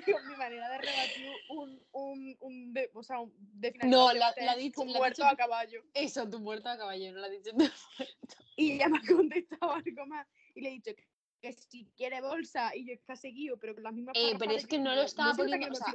Digo, 0.04 0.18
mi 0.28 0.36
manera 0.36 0.68
de 0.70 0.78
rebatir 0.78 1.32
un, 1.50 1.80
un, 1.92 2.36
un 2.40 2.72
de, 2.72 2.90
o 2.94 3.02
sea, 3.02 3.20
un, 3.20 3.32
de 3.38 3.72
No, 3.84 4.12
la, 4.12 4.34
ha 4.36 4.56
dicho. 4.56 4.82
Tu 4.82 4.86
muerto 4.86 5.24
a 5.24 5.36
caballo. 5.36 5.82
Eso, 5.94 6.28
tu 6.28 6.40
muerto 6.40 6.68
a 6.68 6.76
caballo, 6.76 7.12
no 7.12 7.20
la 7.20 7.26
ha 7.26 7.30
dicho 7.30 7.50
Y 8.56 8.72
ella 8.72 8.88
me 8.88 8.98
ha 8.98 9.02
contestado 9.06 9.72
algo 9.72 10.06
más. 10.06 10.26
Y 10.54 10.60
le 10.62 10.68
he 10.70 10.72
dicho 10.72 10.92
que, 11.40 11.52
si 11.52 11.86
quiere 11.96 12.20
bolsa 12.20 12.74
y 12.74 12.86
yo 12.86 12.94
es 12.94 13.02
que 13.04 13.12
ha 13.12 13.16
seguido, 13.16 13.56
pero 13.58 13.74
con 13.74 13.84
las 13.84 13.92
mismas 13.92 14.16
eh, 14.16 14.34
Pero 14.38 14.52
es 14.52 14.66
que 14.66 14.78
no 14.78 14.94
lo 14.94 15.02
estaba 15.02 15.34
poniendo. 15.34 15.68
O 15.70 15.74
sea, 15.74 15.94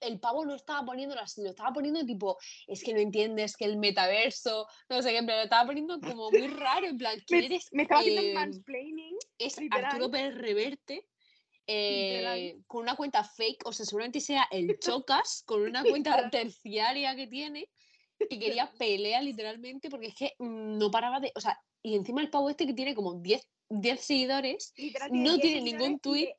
el 0.00 0.20
pavo 0.20 0.44
no 0.44 0.54
estaba 0.54 0.84
poniendo, 0.84 1.14
lo 1.14 1.50
estaba 1.50 1.72
poniendo 1.72 2.04
tipo, 2.04 2.38
es 2.66 2.82
que 2.82 2.92
no 2.92 3.00
entiendes 3.00 3.56
que 3.56 3.64
el 3.64 3.78
metaverso, 3.78 4.66
no 4.88 5.02
sé 5.02 5.12
qué, 5.12 5.20
pero 5.22 5.38
lo 5.38 5.44
estaba 5.44 5.66
poniendo 5.66 6.00
como 6.00 6.30
muy 6.30 6.48
raro, 6.48 6.86
en 6.86 6.98
plan, 6.98 7.18
¿quién 7.26 7.44
eres? 7.44 7.68
Me 7.72 7.82
estaba 7.82 8.00
haciendo 8.00 8.22
eh, 8.22 8.34
mansplaining. 8.34 9.16
Es 9.38 9.56
Arturo 9.70 10.10
Pérez 10.10 10.34
Reverte. 10.36 11.06
Eh, 11.70 12.62
con 12.66 12.82
una 12.82 12.96
cuenta 12.96 13.22
fake, 13.22 13.66
o 13.66 13.72
sea, 13.72 13.84
seguramente 13.84 14.20
sea 14.20 14.48
el 14.50 14.78
Chocas, 14.80 15.42
con 15.44 15.62
una 15.62 15.84
cuenta 15.84 16.30
terciaria 16.30 17.14
que 17.14 17.26
tiene, 17.26 17.68
que 18.18 18.38
quería 18.38 18.72
pelea 18.78 19.20
literalmente, 19.20 19.90
porque 19.90 20.08
es 20.08 20.14
que 20.14 20.34
no 20.38 20.90
paraba 20.90 21.20
de. 21.20 21.30
O 21.34 21.40
sea, 21.40 21.60
y 21.82 21.94
encima 21.94 22.22
el 22.22 22.30
pavo 22.30 22.48
este 22.48 22.66
que 22.66 22.72
tiene 22.72 22.94
como 22.94 23.14
10 23.20 23.46
10 23.70 24.00
seguidores, 24.00 24.72
no 25.10 25.38
tiene 25.38 25.60
ningún 25.60 25.98
tweet. 26.00 26.34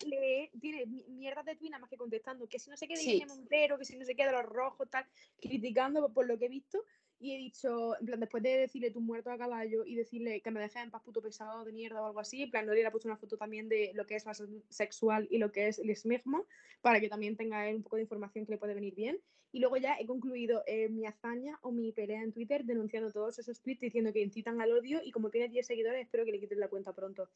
tiene 0.60 0.86
mierda 1.10 1.44
de 1.44 1.56
tweet 1.56 1.70
nada 1.70 1.82
más 1.82 1.90
que 1.90 1.98
contestando, 1.98 2.48
que 2.48 2.58
si 2.58 2.70
no 2.70 2.78
sé 2.78 2.88
qué 2.88 2.96
de 2.96 3.02
sí. 3.02 3.24
Montero, 3.28 3.78
que 3.78 3.86
si 3.86 3.96
no 3.98 4.06
sé 4.06 4.16
qué 4.16 4.26
de 4.26 4.32
los 4.32 4.44
rojos, 4.44 4.90
tal, 4.90 5.06
criticando 5.40 6.12
por 6.12 6.26
lo 6.26 6.40
que 6.40 6.46
he 6.46 6.50
visto. 6.50 6.84
Y 7.20 7.34
he 7.34 7.38
dicho, 7.38 8.00
en 8.00 8.06
plan, 8.06 8.20
después 8.20 8.42
de 8.42 8.58
decirle 8.58 8.92
tu 8.92 9.02
muerto 9.02 9.30
a 9.30 9.38
caballo 9.38 9.86
y 9.86 9.96
decirle 9.96 10.42
que 10.42 10.52
me 10.52 10.62
dejes 10.62 10.84
en 10.84 10.90
paz 10.90 11.04
puto 11.04 11.22
pesado 11.22 11.66
de 11.66 11.74
mierda 11.74 12.02
o 12.02 12.06
algo 12.06 12.20
así, 12.20 12.44
en 12.44 12.52
plan, 12.52 12.66
no 12.66 12.74
le 12.74 12.82
he 12.82 12.92
puesto 12.92 13.10
una 13.10 13.18
foto 13.18 13.36
también 13.38 13.68
de 13.68 13.92
lo 13.94 14.08
que 14.08 14.16
es 14.16 14.26
la 14.26 14.34
sexual 14.70 15.28
y 15.30 15.38
lo 15.38 15.52
que 15.52 15.68
es 15.68 15.80
el 15.80 15.90
esmigma, 15.90 16.42
para 16.82 17.02
que 17.02 17.10
también 17.10 17.36
tenga 17.36 17.68
un 17.70 17.84
poco 17.84 17.98
de 17.98 18.04
información 18.04 18.46
que 18.46 18.54
le 18.54 18.58
puede 18.58 18.74
venir 18.74 18.96
bien. 18.96 19.20
Y 19.52 19.60
luego 19.60 19.78
ya 19.78 19.98
he 20.00 20.06
concluido 20.06 20.64
eh, 20.68 20.90
mi 20.90 21.06
hazaña 21.06 21.58
o 21.62 21.72
mi 21.72 21.92
pelea 21.92 22.22
en 22.22 22.32
Twitter 22.32 22.64
denunciando 22.64 23.12
todos 23.12 23.40
esos 23.40 23.60
tweets 23.62 23.82
diciendo 23.82 24.14
que 24.14 24.22
incitan 24.22 24.62
al 24.62 24.72
odio 24.72 25.02
y 25.04 25.12
como 25.12 25.30
tiene 25.30 25.50
10 25.50 25.66
seguidores 25.66 26.06
espero 26.06 26.24
que 26.24 26.32
le 26.32 26.40
quiten 26.40 26.60
la 26.60 26.68
cuenta 26.68 26.94
pronto. 26.94 27.30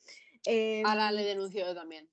Ahora 0.86 1.12
le 1.12 1.24
denuncio 1.24 1.66
yo 1.66 1.74
también. 1.74 2.08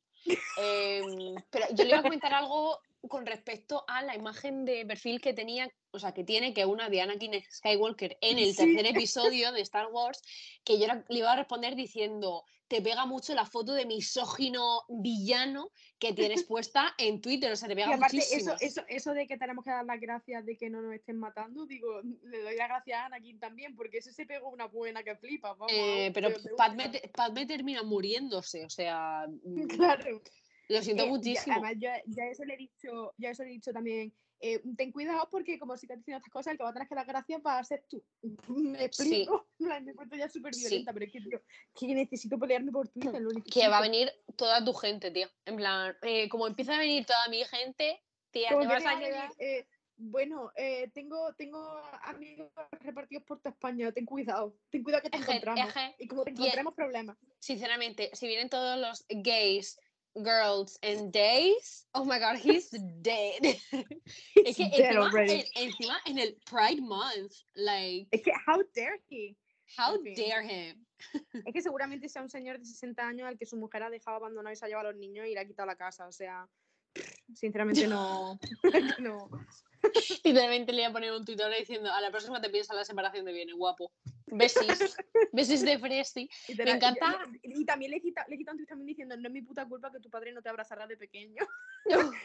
Em, 0.58 1.34
pero 1.50 1.66
yo 1.74 1.84
le 1.84 1.90
iba 1.90 1.98
a 1.98 2.02
comentar 2.02 2.32
algo 2.32 2.80
con 3.08 3.26
respecto 3.26 3.84
a 3.88 4.02
la 4.02 4.14
imagen 4.14 4.64
de 4.64 4.84
perfil 4.84 5.20
que 5.20 5.32
tenía, 5.32 5.68
o 5.90 5.98
sea, 5.98 6.12
que 6.12 6.24
tiene 6.24 6.52
que 6.52 6.66
una 6.66 6.88
de 6.88 7.00
Anakin 7.00 7.42
Skywalker 7.50 8.18
en 8.20 8.38
el 8.38 8.54
tercer 8.54 8.86
episodio 8.86 9.52
de 9.52 9.62
Star 9.62 9.88
Wars, 9.90 10.22
que 10.64 10.78
yo 10.78 10.86
le 11.08 11.18
iba 11.18 11.32
a 11.32 11.36
responder 11.36 11.74
diciendo, 11.74 12.44
te 12.68 12.80
pega 12.82 13.04
mucho 13.04 13.34
la 13.34 13.46
foto 13.46 13.72
de 13.72 13.84
misógino 13.84 14.84
villano 14.88 15.72
que 15.98 16.12
tienes 16.12 16.44
puesta 16.48 16.94
en 16.98 17.20
Twitter, 17.20 17.50
o 17.50 17.56
sea, 17.56 17.68
te 17.68 17.74
pega 17.74 17.96
muchísimo. 17.96 18.52
Eso, 18.52 18.56
eso, 18.60 18.82
eso 18.88 19.12
de 19.12 19.26
que 19.26 19.36
tenemos 19.38 19.64
que 19.64 19.70
dar 19.70 19.84
las 19.84 20.00
gracias 20.00 20.46
de 20.46 20.56
que 20.56 20.70
no 20.70 20.80
nos 20.80 20.94
estén 20.94 21.18
matando, 21.18 21.66
digo, 21.66 22.00
le 22.22 22.42
doy 22.42 22.56
las 22.56 22.68
gracias 22.68 22.98
a 22.98 23.06
Anakin 23.06 23.40
también, 23.40 23.74
porque 23.74 23.98
eso 23.98 24.12
se 24.12 24.26
pegó 24.26 24.50
una 24.50 24.66
buena 24.66 25.02
que 25.02 25.16
flipa. 25.16 25.54
Vamos, 25.54 25.72
eh, 25.74 26.12
pero 26.14 26.30
Padme, 26.56 27.46
termina 27.46 27.82
muriéndose, 27.82 28.64
o 28.64 28.70
sea... 28.70 29.26
Mm, 29.42 29.66
claro. 29.66 30.20
Lo 30.70 30.82
siento 30.82 31.06
muchísimo. 31.06 31.56
además, 31.56 31.74
ya, 31.78 32.00
ya, 32.06 32.24
eso 32.26 32.44
le 32.44 32.54
he 32.54 32.58
dicho, 32.58 33.12
ya 33.18 33.30
eso 33.30 33.42
le 33.42 33.50
he 33.50 33.52
dicho 33.52 33.72
también. 33.72 34.12
Eh, 34.42 34.62
ten 34.74 34.90
cuidado 34.90 35.28
porque 35.30 35.58
como 35.58 35.76
si 35.76 35.86
te 35.86 35.96
diciendo 35.96 36.16
estas 36.18 36.32
cosas, 36.32 36.52
el 36.52 36.56
que 36.56 36.64
va 36.64 36.70
a 36.70 36.72
tener 36.72 36.88
que 36.88 36.94
dar 36.94 37.06
gracias 37.06 37.42
va 37.44 37.58
a 37.58 37.64
ser 37.64 37.84
tú. 37.88 38.02
Me 38.48 38.84
explico. 38.84 39.48
Sí. 39.58 39.64
Me 39.64 39.90
encuentro 39.90 40.16
ya 40.16 40.28
súper 40.28 40.54
violenta, 40.56 40.92
pero 40.92 41.04
es 41.04 41.12
que, 41.12 41.20
que 41.74 41.94
necesito 41.94 42.38
pelearme 42.38 42.72
por 42.72 42.88
Twitter. 42.88 43.20
que 43.52 43.68
va 43.68 43.78
a 43.78 43.82
venir 43.82 44.10
toda 44.36 44.64
tu 44.64 44.72
gente, 44.72 45.10
tío. 45.10 45.26
En 45.44 45.56
plan, 45.56 45.94
eh, 46.02 46.28
como 46.28 46.46
empieza 46.46 46.74
a 46.74 46.78
venir 46.78 47.04
toda 47.04 47.28
mi 47.28 47.44
gente, 47.44 48.00
tía, 48.30 48.48
te 48.50 48.66
vas 48.66 48.86
a 48.86 48.98
llegar... 48.98 49.30
Eh, 49.38 49.66
bueno, 50.02 50.50
eh, 50.56 50.90
tengo, 50.94 51.34
tengo 51.34 51.60
amigos 52.04 52.50
repartidos 52.80 53.22
por 53.24 53.38
toda 53.38 53.50
España, 53.50 53.92
ten 53.92 54.06
cuidado, 54.06 54.56
ten 54.70 54.82
cuidado 54.82 55.02
que 55.02 55.10
te 55.10 55.18
encontramos. 55.18 55.74
y 55.98 56.08
como 56.08 56.24
te 56.24 56.30
encontremos 56.30 56.74
problemas. 56.74 57.18
Sinceramente, 57.38 58.10
si 58.14 58.26
vienen 58.26 58.48
todos 58.48 58.78
los 58.78 59.04
gays 59.10 59.78
girls 60.22 60.78
and 60.82 61.12
days. 61.12 61.86
Oh 61.94 62.04
my 62.04 62.18
god, 62.18 62.36
he's 62.36 62.70
dead. 63.02 63.40
es 64.34 64.56
que 64.56 64.64
encima, 64.64 65.10
encima 65.54 66.00
en 66.06 66.18
el 66.18 66.36
Pride 66.46 66.80
Month, 66.80 67.32
like. 67.56 68.08
Es 68.12 68.22
que, 68.22 68.32
how 68.46 68.62
dare 68.74 69.00
he? 69.08 69.36
How 69.78 69.96
dare 70.16 70.42
him? 70.42 70.84
es 71.46 71.52
que 71.52 71.62
seguramente 71.62 72.08
sea 72.08 72.22
un 72.22 72.30
señor 72.30 72.58
de 72.58 72.64
60 72.64 73.06
años 73.06 73.28
al 73.28 73.38
que 73.38 73.46
su 73.46 73.56
mujer 73.56 73.82
ha 73.82 73.90
dejado 73.90 74.16
abandonado 74.16 74.52
y 74.52 74.56
se 74.56 74.64
ha 74.64 74.68
llevado 74.68 74.88
a 74.88 74.92
los 74.92 75.00
niños 75.00 75.26
y 75.26 75.34
le 75.34 75.40
ha 75.40 75.46
quitado 75.46 75.66
la 75.66 75.76
casa. 75.76 76.06
O 76.06 76.12
sea, 76.12 76.46
sinceramente 77.34 77.86
no. 77.86 78.38
no. 78.98 79.30
Literalmente 80.24 80.72
le 80.72 80.82
voy 80.82 80.90
a 80.90 80.92
poner 80.92 81.12
un 81.12 81.24
tutorial 81.24 81.58
diciendo 81.58 81.90
a 81.90 82.00
la 82.00 82.10
próxima 82.10 82.40
te 82.40 82.50
piensa 82.50 82.74
la 82.74 82.84
separación 82.84 83.24
de 83.24 83.32
bienes, 83.32 83.54
guapo. 83.54 83.92
Besis. 84.32 84.96
Besis 85.32 85.64
de 85.64 85.78
Fresti. 85.78 86.28
Me 86.56 86.70
encanta. 86.70 87.26
Y, 87.42 87.64
también 87.64 87.90
le 87.90 88.00
quita, 88.00 88.26
le 88.28 88.36
quita 88.36 88.52
también 88.68 88.86
diciendo, 88.86 89.16
no 89.16 89.28
es 89.28 89.32
mi 89.32 89.42
puta 89.42 89.66
culpa 89.66 89.90
que 89.90 90.00
tu 90.00 90.10
padre 90.10 90.32
no 90.32 90.42
te 90.42 90.48
abrazara 90.48 90.86
de 90.86 90.96
pequeño. 90.96 91.46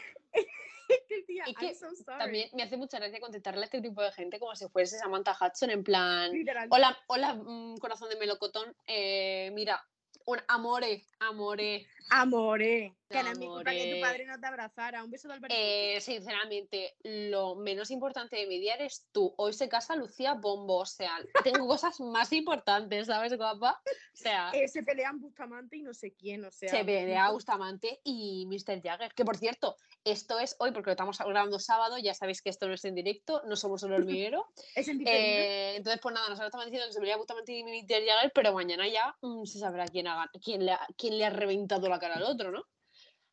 es 1.46 1.56
que 1.56 1.76
también 2.04 2.48
me 2.54 2.62
hace 2.62 2.76
mucha 2.76 2.98
gracia 2.98 3.20
contestarle 3.20 3.62
a 3.62 3.64
este 3.64 3.80
tipo 3.80 4.02
de 4.02 4.12
gente 4.12 4.38
como 4.38 4.54
si 4.54 4.68
fuese 4.68 4.98
Samantha 4.98 5.36
Hudson 5.40 5.70
en 5.70 5.82
plan 5.82 6.30
hola 6.70 6.96
hola 7.08 7.34
mm, 7.34 7.78
corazón 7.78 8.08
de 8.08 8.16
melocotón 8.16 8.74
eh, 8.86 9.50
mira 9.52 9.84
un 10.24 10.38
amore 10.48 11.04
amore 11.20 11.86
Amore, 12.08 12.94
que 13.08 13.18
es 13.18 13.38
mi 13.38 13.46
culpa 13.46 13.72
que 13.72 13.94
tu 13.96 14.00
padre 14.00 14.26
no 14.26 14.38
te 14.38 14.46
abrazara. 14.46 15.02
Un 15.02 15.10
beso 15.10 15.26
de 15.26 15.34
Alberto. 15.34 15.56
Eh, 15.58 16.00
sinceramente, 16.00 16.94
lo 17.02 17.56
menos 17.56 17.90
importante 17.90 18.36
de 18.36 18.46
mi 18.46 18.60
día 18.60 18.74
eres 18.74 19.08
tú. 19.10 19.34
Hoy 19.38 19.52
se 19.52 19.68
casa 19.68 19.96
Lucía 19.96 20.34
Bombo, 20.34 20.78
o 20.78 20.86
sea, 20.86 21.10
tengo 21.42 21.66
cosas 21.66 21.98
más 21.98 22.32
importantes, 22.32 23.08
¿sabes, 23.08 23.36
guapa? 23.36 23.80
O 23.84 24.16
sea, 24.16 24.50
Eh, 24.52 24.68
se 24.68 24.84
pelean 24.84 25.18
Bustamante 25.20 25.78
y 25.78 25.82
no 25.82 25.92
sé 25.94 26.12
quién, 26.14 26.44
o 26.44 26.50
sea. 26.52 26.68
se 26.68 26.84
pelea 26.84 27.30
Bustamante 27.32 28.00
y 28.04 28.46
Mr. 28.46 28.80
Jagger. 28.80 29.12
Que 29.12 29.24
por 29.24 29.36
cierto, 29.36 29.76
esto 30.06 30.38
es 30.38 30.56
hoy 30.58 30.70
porque 30.72 30.86
lo 30.88 30.92
estamos 30.92 31.18
grabando 31.18 31.58
sábado, 31.58 31.98
ya 31.98 32.14
sabéis 32.14 32.40
que 32.40 32.48
esto 32.50 32.66
no 32.68 32.74
es 32.74 32.84
en 32.84 32.94
directo, 32.94 33.42
no 33.46 33.56
somos 33.56 33.82
un 33.82 33.92
hormiguero. 34.32 34.46
Es 34.74 34.88
en. 34.88 35.02
Eh, 35.06 35.76
entonces, 35.76 36.00
pues 36.00 36.14
nada, 36.14 36.28
nosotros 36.28 36.46
estamos 36.48 36.66
diciendo 36.66 36.86
que 36.88 36.92
se 36.94 37.00
pelea 37.00 37.16
Bustamante 37.16 37.52
y 37.52 37.64
Mr. 37.64 38.04
Jagger, 38.06 38.32
pero 38.34 38.52
mañana 38.52 38.88
ya 38.88 39.14
mm, 39.20 39.44
se 39.44 39.58
sabrá 39.58 39.86
quién, 39.86 40.06
ha, 40.08 40.16
gan- 40.24 40.30
quién, 40.42 40.64
le 40.64 40.72
ha, 40.72 40.80
quién 40.96 41.18
le 41.18 41.24
ha 41.24 41.30
reventado 41.30 41.88
la 41.88 41.98
cara 41.98 42.14
al 42.16 42.22
otro, 42.22 42.50
¿no? 42.50 42.64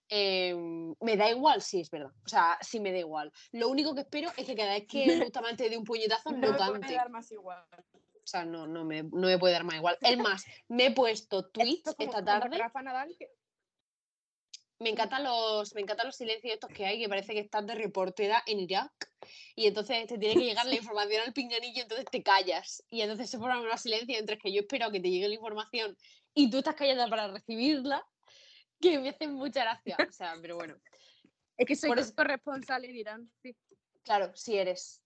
Eh, 0.10 0.54
me 1.00 1.18
da 1.18 1.30
igual, 1.30 1.62
sí, 1.62 1.80
es 1.82 1.90
verdad. 1.90 2.12
O 2.26 2.30
sea, 2.30 2.58
sí 2.62 2.80
me 2.80 2.92
da 2.92 3.00
igual. 3.00 3.32
Lo 3.52 3.70
único 3.70 3.96
que 3.96 4.02
espero 4.02 4.32
es 4.38 4.46
que 4.46 4.56
cada 4.56 4.74
vez 4.74 4.86
que 4.88 5.06
Bustamante 5.32 5.70
dé 5.70 5.78
un 5.78 5.86
puñetazo 5.86 6.32
no 6.32 6.38
no 6.38 6.52
me 6.52 6.58
puede 6.58 6.72
cante. 6.82 6.94
dar 6.96 7.10
más 7.10 7.32
igual. 7.32 7.64
O 7.74 8.26
sea, 8.28 8.46
no, 8.46 8.68
no, 8.68 8.86
me, 8.86 9.04
no 9.04 9.28
me 9.28 9.38
puede 9.38 9.54
dar 9.54 9.64
más 9.64 9.76
igual. 9.76 9.98
Es 10.02 10.18
más, 10.18 10.46
me 10.68 10.86
he 10.88 10.92
puesto 10.92 11.50
tweets 11.50 11.88
es 11.90 11.96
esta 12.00 12.24
tarde. 12.24 12.58
Rafa 12.58 12.82
Nadal, 12.82 13.16
que- 13.18 13.32
Me 14.84 14.90
encantan 14.90 15.24
los, 15.24 15.74
me 15.76 15.82
encantan 15.82 16.08
los 16.08 16.16
silencios 16.18 16.54
estos 16.54 16.70
que 16.70 16.86
hay, 16.86 17.00
que 17.00 17.08
parece 17.08 17.34
que 17.34 17.40
estás 17.40 17.66
de 17.66 17.74
reportera 17.76 18.44
en 18.46 18.60
Irak. 18.60 18.92
Y 19.56 19.68
entonces 19.68 20.06
te 20.08 20.18
tiene 20.18 20.36
que 20.36 20.46
llegar 20.46 20.66
la 20.66 20.76
información 20.84 21.24
al 21.26 21.34
pinganillo, 21.34 21.82
entonces 21.84 22.06
te 22.12 22.22
callas. 22.22 22.84
Y 22.90 23.02
entonces 23.02 23.30
se 23.30 23.38
forman 23.38 23.60
unos 23.60 23.82
silencios 23.82 24.20
entre 24.20 24.38
que 24.38 24.52
yo 24.52 24.62
espero 24.62 24.92
que 24.92 25.00
te 25.00 25.10
llegue 25.10 25.30
la 25.30 25.36
información 25.36 25.96
y 26.34 26.50
tú 26.50 26.58
estás 26.58 26.76
callada 26.76 27.08
para 27.08 27.30
recibirla, 27.30 28.06
que 28.82 29.00
me 29.00 29.10
hacen 29.10 29.34
mucha 29.34 29.62
gracia. 29.64 29.96
O 30.08 30.12
sea, 30.12 30.36
pero 30.42 30.56
bueno. 30.58 30.76
Es 31.56 31.68
que 31.68 31.76
soy 31.76 31.90
Por 31.90 32.00
eso- 32.00 32.16
corresponsal 32.16 32.84
en 32.86 32.96
Irán. 32.96 33.32
Sí. 33.42 33.56
Claro, 34.04 34.36
si 34.36 34.58
eres. 34.58 35.03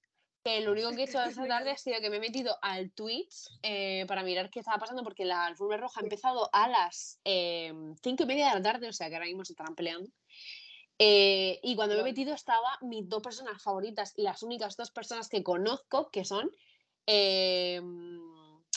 Que 0.47 0.61
lo 0.61 0.71
único 0.71 0.91
que 0.91 1.01
he 1.01 1.03
hecho 1.03 1.21
esta 1.43 1.45
tarde 1.45 1.71
ha 1.71 1.77
sido 1.77 1.99
que 1.99 2.09
me 2.09 2.17
he 2.17 2.19
metido 2.21 2.57
al 2.61 2.91
Twitch 2.91 3.49
eh, 3.63 4.05
para 4.07 4.23
mirar 4.23 4.49
qué 4.49 4.59
estaba 4.59 4.77
pasando, 4.77 5.03
porque 5.03 5.25
la 5.25 5.45
alfombra 5.45 5.75
roja 5.75 5.99
ha 5.99 6.03
empezado 6.03 6.49
a 6.53 6.69
las 6.69 7.19
eh, 7.25 7.73
cinco 8.01 8.23
y 8.23 8.25
media 8.27 8.47
de 8.47 8.55
la 8.55 8.61
tarde, 8.61 8.87
o 8.87 8.93
sea 8.93 9.09
que 9.09 9.15
ahora 9.15 9.25
mismo 9.25 9.43
se 9.43 9.51
estarán 9.51 9.75
peleando. 9.75 10.09
Eh, 10.99 11.59
y 11.61 11.75
cuando 11.75 11.95
me 11.95 12.01
he 12.01 12.05
metido 12.05 12.33
estaba 12.33 12.77
mis 12.81 13.09
dos 13.09 13.21
personas 13.21 13.61
favoritas 13.61 14.13
y 14.15 14.21
las 14.21 14.41
únicas 14.41 14.77
dos 14.77 14.89
personas 14.89 15.27
que 15.27 15.43
conozco, 15.43 16.09
que 16.11 16.23
son 16.23 16.49
eh, 17.07 17.81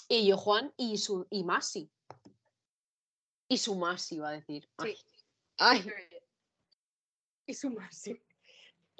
Ello 0.08 0.36
Juan 0.38 0.74
y, 0.76 0.98
su, 0.98 1.24
y 1.30 1.44
Masi. 1.44 1.88
Y 3.46 3.58
su 3.58 3.76
Masi, 3.76 4.16
iba 4.16 4.30
a 4.30 4.32
decir. 4.32 4.68
Ay. 4.76 4.96
Sí. 4.96 5.04
Ay, 5.56 5.92
Y 7.46 7.54
su 7.54 7.70
Masi. 7.70 8.20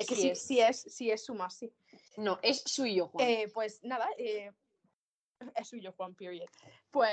Es 0.01 0.07
que 0.07 0.15
Sí 0.15 0.23
sí, 0.23 0.31
es. 0.31 0.43
sí 0.43 0.61
es, 0.61 0.81
sí 0.83 1.11
es 1.11 1.25
su 1.25 1.35
Masi. 1.35 1.73
no, 2.17 2.39
es 2.43 2.63
su 2.65 2.87
y 2.87 2.97
yo 2.97 3.09
Juan. 3.09 3.29
Eh, 3.29 3.49
pues 3.53 3.85
nada, 3.85 4.09
eh, 4.19 4.51
es 5.55 5.69
suyo, 5.69 5.93
Juan, 5.97 6.15
period. 6.15 6.49
Pues, 6.91 7.11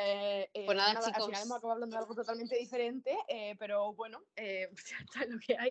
eh, 0.54 0.64
Pues 0.66 0.78
nada, 0.78 0.92
al 0.92 0.98
final 0.98 1.14
chicos. 1.14 1.42
hemos 1.44 1.58
acabado 1.58 1.74
hablando 1.74 1.96
de 1.96 2.02
algo 2.02 2.16
totalmente 2.16 2.58
diferente, 2.58 3.18
eh, 3.28 3.56
pero 3.58 3.94
bueno, 3.94 4.24
ya 4.38 4.98
está 5.06 5.26
lo 5.28 5.40
que 5.40 5.58
hay. 5.58 5.70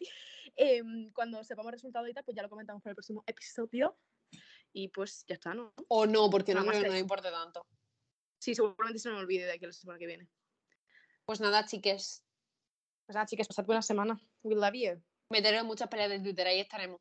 Em, 0.56 1.10
cuando 1.12 1.42
sepamos 1.44 1.70
el 1.70 1.72
resultado 1.74 2.06
y 2.08 2.14
tal, 2.14 2.24
pues 2.24 2.36
ya 2.36 2.42
lo 2.42 2.48
comentamos 2.48 2.82
para 2.82 2.92
el 2.92 2.96
próximo 2.96 3.24
episodio. 3.26 3.96
Y 4.72 4.88
pues 4.88 5.24
ya 5.26 5.34
está, 5.34 5.54
¿no? 5.54 5.72
o 5.88 6.06
no, 6.06 6.28
porque 6.28 6.52
no 6.52 6.60
nada 6.60 6.66
más 6.66 6.76
creo 6.76 6.90
que 6.90 6.96
no 6.96 7.00
importe 7.00 7.30
tanto. 7.30 7.66
Sí, 8.38 8.54
seguramente 8.54 8.98
se 8.98 9.08
me 9.10 9.16
olvide 9.16 9.46
de 9.46 9.52
aquí 9.52 9.64
a 9.64 9.68
la 9.68 9.72
semana 9.72 9.98
que 9.98 10.06
viene. 10.06 10.28
Pues 11.24 11.40
nada, 11.40 11.64
chiques. 11.64 12.22
Pues 13.06 13.14
nada, 13.14 13.26
chicas, 13.26 13.48
pasad 13.48 13.64
buena 13.64 13.82
semana. 13.82 14.20
We 14.42 14.54
love 14.54 14.74
you. 14.74 15.02
En 15.30 15.66
muchas 15.66 15.88
peleas 15.88 16.10
de 16.10 16.20
Twitter, 16.20 16.46
ahí 16.46 16.60
estaremos. 16.60 17.00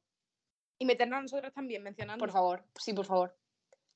Y 0.78 0.86
meternos 0.86 1.20
a 1.20 1.22
nosotros 1.22 1.54
también, 1.54 1.84
mencionando. 1.84 2.20
Por 2.20 2.32
favor, 2.32 2.66
sí, 2.80 2.94
por 2.94 3.06
favor. 3.06 3.38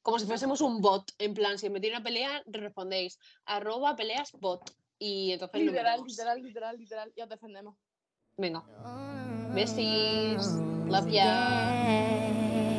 Como 0.02 0.18
si 0.18 0.26
fuésemos 0.26 0.62
un 0.62 0.82
bot, 0.82 1.12
en 1.18 1.34
plan, 1.34 1.60
si 1.60 1.70
metéis 1.70 1.94
una 1.94 2.04
pelea, 2.04 2.42
respondéis 2.48 3.20
arroba 3.46 3.96
peleas 3.96 4.32
bot. 4.34 4.72
Y 4.98 5.32
entonces 5.34 5.62
Literal, 5.62 6.04
literal, 6.06 6.42
literal, 6.42 6.78
literal. 6.78 7.14
Y 7.16 7.22
os 7.22 7.30
defendemos. 7.30 7.76
Venga. 8.38 8.64
Besis. 9.54 10.56
Love 10.88 11.12
ya. 11.12 12.79